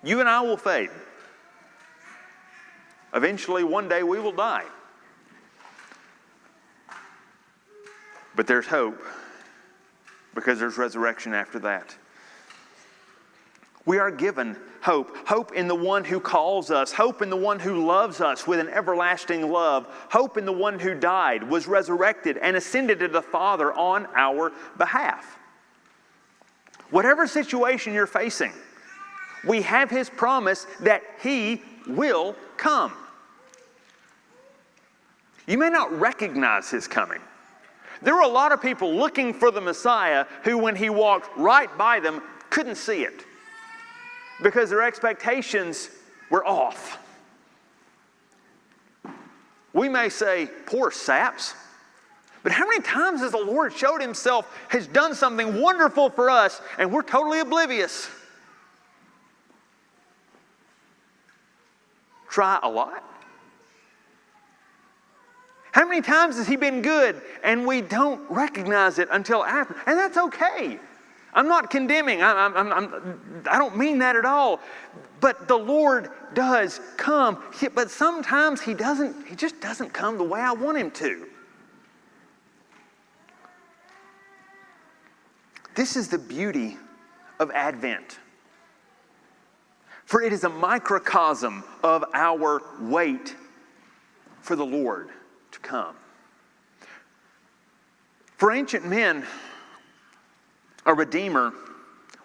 You 0.04 0.20
and 0.20 0.30
I 0.30 0.42
will 0.42 0.58
fade. 0.58 0.90
Eventually, 3.14 3.64
one 3.64 3.90
day, 3.90 4.04
we 4.04 4.20
will 4.20 4.32
die. 4.32 4.66
But 8.36 8.48
there's 8.48 8.68
hope 8.68 9.02
because 10.34 10.60
there's 10.60 10.78
resurrection 10.78 11.34
after 11.34 11.60
that. 11.60 11.96
We 13.86 13.98
are 13.98 14.12
given 14.12 14.56
hope 14.82 15.16
hope 15.28 15.54
in 15.54 15.68
the 15.68 15.76
one 15.76 16.04
who 16.04 16.20
calls 16.20 16.72
us, 16.72 16.92
hope 16.92 17.22
in 17.22 17.30
the 17.30 17.38
one 17.38 17.60
who 17.60 17.86
loves 17.86 18.22
us 18.22 18.48
with 18.48 18.60
an 18.60 18.70
everlasting 18.70 19.52
love, 19.52 19.88
hope 20.10 20.38
in 20.38 20.46
the 20.46 20.52
one 20.52 20.80
who 20.80 20.94
died, 20.94 21.44
was 21.44 21.68
resurrected, 21.68 22.38
and 22.38 22.56
ascended 22.56 23.00
to 23.00 23.08
the 23.08 23.22
Father 23.22 23.74
on 23.74 24.08
our 24.16 24.52
behalf. 24.78 25.38
Whatever 26.90 27.26
situation 27.26 27.94
you're 27.94 28.08
facing, 28.08 28.54
we 29.48 29.62
have 29.62 29.90
his 29.90 30.10
promise 30.10 30.68
that 30.82 31.02
he 31.22 31.64
will 31.88 32.36
come. 32.62 32.94
You 35.48 35.58
may 35.58 35.70
not 35.70 35.92
recognize 36.00 36.70
his 36.70 36.88
coming. 36.88 37.20
There 38.04 38.16
were 38.16 38.22
a 38.22 38.28
lot 38.28 38.52
of 38.52 38.62
people 38.62 38.94
looking 38.94 39.34
for 39.34 39.52
the 39.52 39.60
Messiah 39.60 40.26
who, 40.44 40.58
when 40.58 40.76
he 40.76 40.90
walked 40.90 41.36
right 41.38 41.76
by 41.78 42.00
them, 42.00 42.22
couldn't 42.52 42.76
see 42.76 43.04
it 43.04 43.26
because 44.44 44.70
their 44.70 44.84
expectations 44.84 45.90
were 46.30 46.46
off. 46.46 47.00
We 49.74 49.90
may 49.90 50.10
say, 50.10 50.48
poor 50.66 50.92
saps. 50.92 51.56
But 52.44 52.52
how 52.52 52.68
many 52.68 52.82
times 52.82 53.22
has 53.22 53.32
the 53.32 53.38
Lord 53.38 53.74
showed 53.74 54.02
himself, 54.02 54.48
has 54.70 54.88
done 54.88 55.16
something 55.16 55.62
wonderful 55.62 56.10
for 56.10 56.30
us, 56.30 56.62
and 56.78 56.92
we're 56.92 57.04
totally 57.04 57.40
oblivious? 57.40 58.10
Try 62.32 62.60
a 62.64 62.70
lot. 62.70 63.04
How 65.74 65.86
many 65.86 66.02
times 66.02 66.38
has 66.38 66.48
He 66.48 66.56
been 66.56 66.82
good 66.82 67.22
and 67.44 67.68
we 67.68 67.82
don't 67.82 68.22
recognize 68.32 69.00
it 69.00 69.10
until 69.12 69.44
after? 69.44 69.76
And 69.86 70.00
that's 70.00 70.18
okay. 70.18 70.80
I'm 71.34 71.48
not 71.48 71.70
condemning, 71.70 72.24
I'm, 72.24 72.56
I'm, 72.56 72.74
I'm, 72.74 73.44
I 73.50 73.58
do 73.58 73.60
not 73.60 73.78
mean 73.78 74.00
that 74.00 74.16
at 74.16 74.26
all. 74.26 74.62
But 75.20 75.48
the 75.48 75.58
Lord 75.58 76.10
does 76.34 76.80
come. 76.98 77.42
But 77.76 77.92
sometimes 77.92 78.62
He 78.62 78.74
doesn't, 78.74 79.28
He 79.28 79.36
just 79.36 79.60
doesn't 79.60 79.94
come 79.94 80.18
the 80.18 80.24
way 80.24 80.40
I 80.40 80.54
want 80.54 80.78
Him 80.78 80.90
to. 80.92 81.28
This 85.76 85.98
is 85.98 86.08
the 86.08 86.18
beauty 86.18 86.78
of 87.40 87.52
Advent. 87.52 88.20
For 90.12 90.22
it 90.22 90.34
is 90.34 90.44
a 90.44 90.50
microcosm 90.50 91.64
of 91.84 92.04
our 92.14 92.62
wait 92.82 93.34
for 94.42 94.58
the 94.58 94.66
Lord 94.66 95.08
to 95.52 95.60
come. 95.60 95.96
For 98.36 98.52
ancient 98.52 98.86
men, 98.86 99.26
a 100.86 100.94
redeemer 100.94 101.54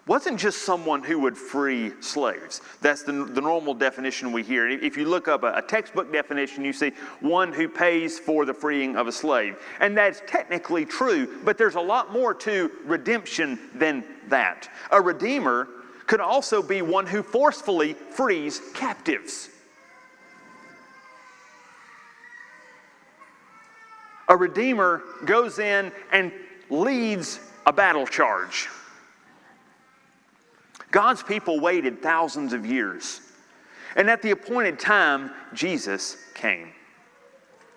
wasn't 0.05 0.37
just 0.37 0.63
someone 0.63 1.01
who 1.01 1.17
would 1.19 1.37
free 1.37 1.93
slaves. 2.01 2.59
That's 2.81 3.03
the, 3.03 3.13
the 3.23 3.39
normal 3.39 3.73
definition 3.73 4.33
we 4.33 4.43
hear. 4.43 4.67
If 4.67 4.97
you 4.97 5.05
look 5.05 5.29
up 5.29 5.43
a, 5.43 5.53
a, 5.53 5.61
textbook 5.61 6.11
definition, 6.11 6.65
you 6.65 6.73
see 6.73 6.91
one 7.21 7.53
who 7.53 7.69
pays 7.69 8.19
for 8.19 8.43
the 8.43 8.53
freeing 8.53 8.97
of 8.97 9.07
a 9.07 9.13
slave. 9.13 9.59
And 9.79 9.97
that's 9.97 10.21
technically 10.27 10.83
true, 10.83 11.39
but 11.45 11.57
there's 11.57 11.75
a 11.75 11.81
lot 11.81 12.11
more 12.11 12.33
to 12.33 12.69
redemption 12.83 13.57
than 13.75 14.03
that. 14.27 14.69
A 14.91 14.99
redeemer 15.01 15.69
could 16.07 16.21
also 16.21 16.63
be 16.63 16.81
one 16.81 17.05
who 17.05 17.21
forcefully 17.21 17.93
frees 17.93 18.61
captives. 18.73 19.49
a 24.27 24.35
redeemer 24.35 25.03
goes 25.25 25.59
in 25.59 25.91
and 26.11 26.31
leads 26.69 27.39
a 27.65 27.73
battle 27.73 28.05
charge. 28.05 28.67
God's 30.91 31.23
people 31.23 31.59
waited 31.59 32.01
thousands 32.01 32.53
of 32.53 32.65
years, 32.65 33.21
and 33.95 34.09
at 34.09 34.21
the 34.21 34.31
appointed 34.31 34.79
time, 34.79 35.31
Jesus 35.53 36.17
came. 36.33 36.71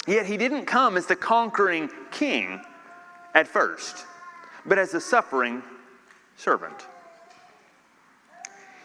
Yet 0.07 0.27
he 0.27 0.37
didn't 0.37 0.65
come 0.65 0.97
as 0.97 1.07
the 1.07 1.17
conquering 1.17 1.91
king 2.11 2.63
at 3.35 3.47
first, 3.47 4.07
but 4.65 4.79
as 4.79 4.95
a 4.95 5.01
suffering 5.01 5.63
servant. 6.37 6.87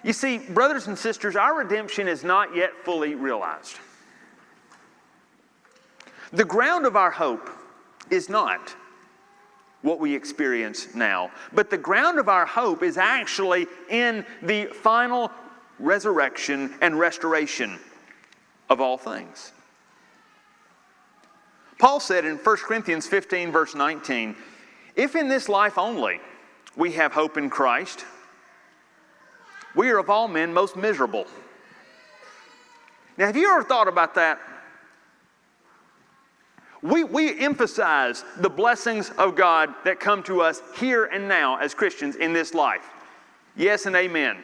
You 0.05 0.13
see, 0.13 0.37
brothers 0.37 0.85
and 0.85 0.95
sisters, 0.95 1.35
our 1.35 1.57
redemption 1.57 2.07
is 2.07 2.23
not 2.23 2.55
yet 2.55 2.73
fully 2.83 3.15
realized. 3.15 3.79
The 6.31 6.45
ground 6.45 6.85
of 6.85 6.95
our 6.95 7.09
hope 7.09 7.49
is 8.11 8.29
not 8.29 8.75
what 9.81 9.99
we 9.99 10.13
experience 10.13 10.93
now, 10.93 11.31
but 11.53 11.71
the 11.71 11.77
ground 11.79 12.19
of 12.19 12.29
our 12.29 12.45
hope 12.45 12.83
is 12.83 12.99
actually 12.99 13.65
in 13.89 14.23
the 14.43 14.65
final 14.67 15.31
resurrection 15.79 16.75
and 16.81 16.99
restoration 16.99 17.79
of 18.69 18.79
all 18.79 18.99
things. 18.99 19.53
Paul 21.79 21.99
said 21.99 22.25
in 22.25 22.37
1 22.37 22.57
Corinthians 22.57 23.07
15, 23.07 23.51
verse 23.51 23.73
19, 23.73 24.35
if 24.95 25.15
in 25.15 25.29
this 25.29 25.49
life 25.49 25.79
only 25.79 26.19
we 26.75 26.91
have 26.91 27.11
hope 27.11 27.37
in 27.37 27.49
Christ, 27.49 28.05
we 29.75 29.89
are 29.89 29.97
of 29.97 30.09
all 30.09 30.27
men 30.27 30.53
most 30.53 30.75
miserable. 30.75 31.25
Now, 33.17 33.27
have 33.27 33.37
you 33.37 33.49
ever 33.51 33.63
thought 33.63 33.87
about 33.87 34.15
that? 34.15 34.39
We, 36.81 37.03
we 37.03 37.39
emphasize 37.39 38.23
the 38.37 38.49
blessings 38.49 39.09
of 39.17 39.35
God 39.35 39.73
that 39.85 39.99
come 39.99 40.21
to 40.23 40.41
us 40.41 40.61
here 40.75 41.05
and 41.05 41.27
now 41.27 41.57
as 41.57 41.73
Christians 41.73 42.15
in 42.15 42.33
this 42.33 42.53
life. 42.53 42.87
Yes 43.55 43.85
and 43.85 43.95
amen. 43.95 44.43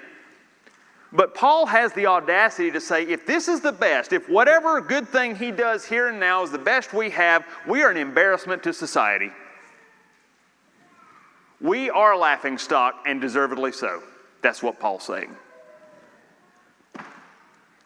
But 1.13 1.35
Paul 1.35 1.65
has 1.65 1.91
the 1.93 2.07
audacity 2.07 2.71
to 2.71 2.79
say 2.79 3.03
if 3.03 3.27
this 3.27 3.47
is 3.47 3.59
the 3.59 3.73
best, 3.73 4.13
if 4.13 4.29
whatever 4.29 4.79
good 4.79 5.07
thing 5.07 5.35
he 5.35 5.51
does 5.51 5.85
here 5.85 6.07
and 6.07 6.19
now 6.19 6.41
is 6.43 6.51
the 6.51 6.57
best 6.57 6.93
we 6.93 7.09
have, 7.09 7.45
we 7.67 7.83
are 7.83 7.89
an 7.89 7.97
embarrassment 7.97 8.63
to 8.63 8.73
society. 8.73 9.31
We 11.59 11.89
are 11.89 12.17
laughing 12.17 12.57
stock, 12.57 13.03
and 13.05 13.21
deservedly 13.21 13.71
so. 13.71 14.01
That's 14.41 14.63
what 14.63 14.79
Paul's 14.79 15.03
saying. 15.03 15.35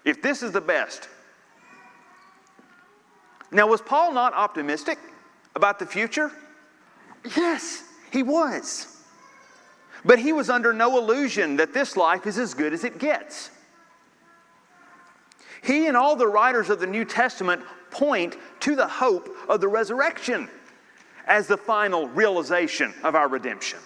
If 0.04 0.22
this 0.22 0.44
is 0.44 0.52
the 0.52 0.62
best. 0.62 1.10
Now, 3.52 3.68
was 3.68 3.82
Paul 3.82 4.14
not 4.14 4.34
optimistic 4.34 5.00
about 5.56 5.80
the 5.80 5.86
future? 5.86 6.32
Yes, 7.36 7.84
he 8.12 8.24
was. 8.24 8.98
But 10.04 10.20
he 10.20 10.34
was 10.34 10.50
under 10.50 10.74
no 10.74 10.98
illusion 10.98 11.58
that 11.58 11.74
this 11.74 11.98
life 11.98 12.28
is 12.28 12.38
as 12.38 12.54
good 12.54 12.74
as 12.74 12.84
it 12.84 13.00
gets. 13.00 13.50
He 15.64 15.88
and 15.88 15.98
all 15.98 16.16
the 16.16 16.28
writers 16.28 16.70
of 16.70 16.80
the 16.80 16.86
New 16.86 17.06
Testament 17.06 17.64
point 17.90 18.36
to 18.60 18.76
the 18.76 18.88
hope 18.88 19.36
of 19.50 19.62
the 19.62 19.68
resurrection 19.68 20.48
as 21.26 21.48
the 21.48 21.58
final 21.58 22.08
realization 22.10 22.94
of 23.04 23.16
our 23.16 23.28
redemption. 23.28 23.80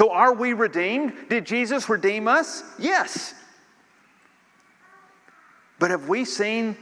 So, 0.00 0.10
are 0.12 0.32
we 0.32 0.54
redeemed? 0.54 1.12
Did 1.28 1.44
Jesus 1.44 1.90
redeem 1.90 2.26
us? 2.26 2.64
Yes. 2.78 3.34
But 5.78 5.90
have 5.90 6.08
we 6.08 6.24
seen 6.24 6.74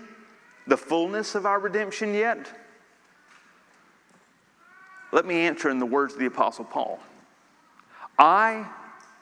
the 0.68 0.76
fullness 0.76 1.34
of 1.34 1.44
our 1.44 1.58
redemption 1.58 2.14
yet? 2.14 2.48
Let 5.10 5.26
me 5.26 5.34
answer 5.34 5.68
in 5.68 5.80
the 5.80 5.84
words 5.84 6.12
of 6.14 6.20
the 6.20 6.26
Apostle 6.26 6.64
Paul 6.64 7.00
Eye 8.20 8.64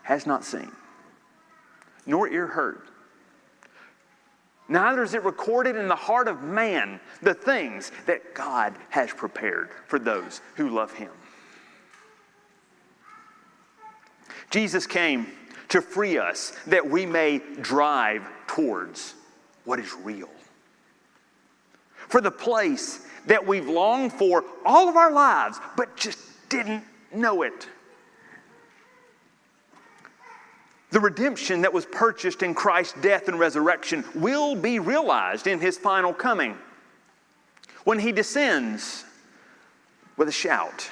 has 0.03 0.27
not 0.27 0.45
seen, 0.45 0.71
nor 2.05 2.29
ear 2.29 2.49
heard. 2.49 2.83
Neither 4.69 5.05
is 5.05 5.15
it 5.15 5.25
recorded 5.25 5.75
in 5.75 5.89
the 5.89 5.97
heart 5.97 6.29
of 6.29 6.43
man 6.43 7.01
the 7.23 7.33
things 7.33 7.93
that 8.05 8.35
God 8.35 8.75
has 8.91 9.11
prepared 9.11 9.71
for 9.87 9.99
those 9.99 10.43
who 10.55 10.69
love 10.69 10.93
him. 10.93 11.13
Jesus 14.51 14.87
came 14.87 15.27
to 15.69 15.81
free 15.81 16.19
us 16.19 16.53
that 16.67 16.89
we 16.89 17.07
may 17.07 17.41
drive 17.61 18.23
towards 18.47 19.15
what 19.65 19.79
is 19.79 19.93
real. 19.95 20.31
For 22.09 22.21
the 22.21 22.31
place 22.31 23.07
that 23.27 23.45
we've 23.45 23.69
longed 23.69 24.13
for 24.13 24.45
all 24.65 24.89
of 24.89 24.97
our 24.97 25.11
lives, 25.11 25.59
but 25.77 25.97
just 25.97 26.19
didn't 26.49 26.85
know 27.13 27.43
it. 27.43 27.69
The 30.91 31.01
redemption 31.01 31.63
that 31.63 31.73
was 31.73 31.85
purchased 31.85 32.43
in 32.43 32.55
Christ's 32.55 32.99
death 33.01 33.29
and 33.29 33.39
resurrection 33.39 34.05
will 34.15 34.55
be 34.55 34.79
realized 34.79 35.47
in 35.49 35.61
his 35.61 35.77
final 35.77 36.15
coming 36.15 36.57
when 37.85 37.99
he 37.99 38.13
descends 38.13 39.05
with 40.17 40.29
a 40.29 40.33
shout. 40.33 40.89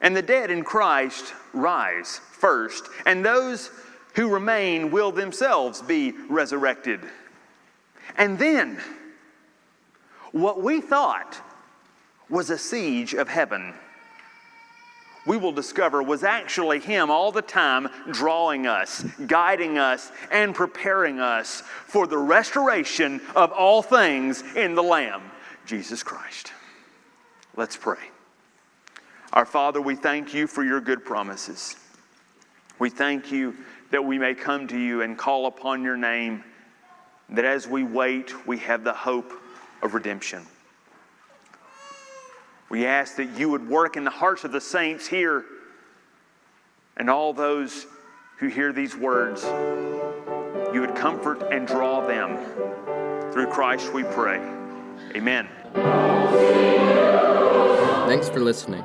And 0.00 0.16
the 0.16 0.22
dead 0.22 0.50
in 0.50 0.64
Christ 0.64 1.34
rise 1.52 2.20
first, 2.32 2.88
and 3.04 3.24
those 3.24 3.70
who 4.14 4.28
remain 4.28 4.90
will 4.90 5.12
themselves 5.12 5.82
be 5.82 6.12
resurrected. 6.28 7.00
And 8.16 8.38
then, 8.38 8.80
what 10.32 10.62
we 10.62 10.80
thought 10.80 11.40
was 12.28 12.50
a 12.50 12.58
siege 12.58 13.14
of 13.14 13.28
heaven, 13.28 13.74
we 15.26 15.36
will 15.36 15.52
discover 15.52 16.02
was 16.02 16.24
actually 16.24 16.80
Him 16.80 17.10
all 17.10 17.30
the 17.30 17.42
time 17.42 17.88
drawing 18.10 18.66
us, 18.66 19.04
guiding 19.26 19.78
us, 19.78 20.10
and 20.30 20.54
preparing 20.54 21.20
us 21.20 21.62
for 21.86 22.06
the 22.06 22.18
restoration 22.18 23.20
of 23.36 23.52
all 23.52 23.82
things 23.82 24.42
in 24.56 24.74
the 24.74 24.82
Lamb, 24.82 25.22
Jesus 25.66 26.02
Christ. 26.02 26.52
Let's 27.54 27.76
pray. 27.76 27.98
Our 29.32 29.46
Father, 29.46 29.80
we 29.80 29.94
thank 29.94 30.34
you 30.34 30.48
for 30.48 30.64
your 30.64 30.80
good 30.80 31.04
promises. 31.04 31.76
We 32.80 32.90
thank 32.90 33.30
you 33.30 33.54
that 33.92 34.04
we 34.04 34.18
may 34.18 34.34
come 34.34 34.66
to 34.68 34.78
you 34.78 35.02
and 35.02 35.16
call 35.16 35.46
upon 35.46 35.84
your 35.84 35.96
name, 35.96 36.42
that 37.28 37.44
as 37.44 37.68
we 37.68 37.84
wait, 37.84 38.46
we 38.46 38.58
have 38.58 38.82
the 38.82 38.92
hope 38.92 39.32
of 39.82 39.94
redemption. 39.94 40.44
We 42.70 42.86
ask 42.86 43.16
that 43.16 43.38
you 43.38 43.48
would 43.50 43.68
work 43.68 43.96
in 43.96 44.04
the 44.04 44.10
hearts 44.10 44.42
of 44.44 44.50
the 44.50 44.60
saints 44.60 45.06
here 45.06 45.44
and 46.96 47.08
all 47.08 47.32
those 47.32 47.86
who 48.38 48.48
hear 48.48 48.72
these 48.72 48.96
words. 48.96 49.44
You 50.72 50.80
would 50.80 50.96
comfort 50.96 51.52
and 51.52 51.68
draw 51.68 52.04
them. 52.04 52.36
Through 53.32 53.46
Christ 53.46 53.92
we 53.92 54.02
pray. 54.02 54.38
Amen. 55.14 55.48
Thanks 58.06 58.28
for 58.28 58.40
listening. 58.40 58.84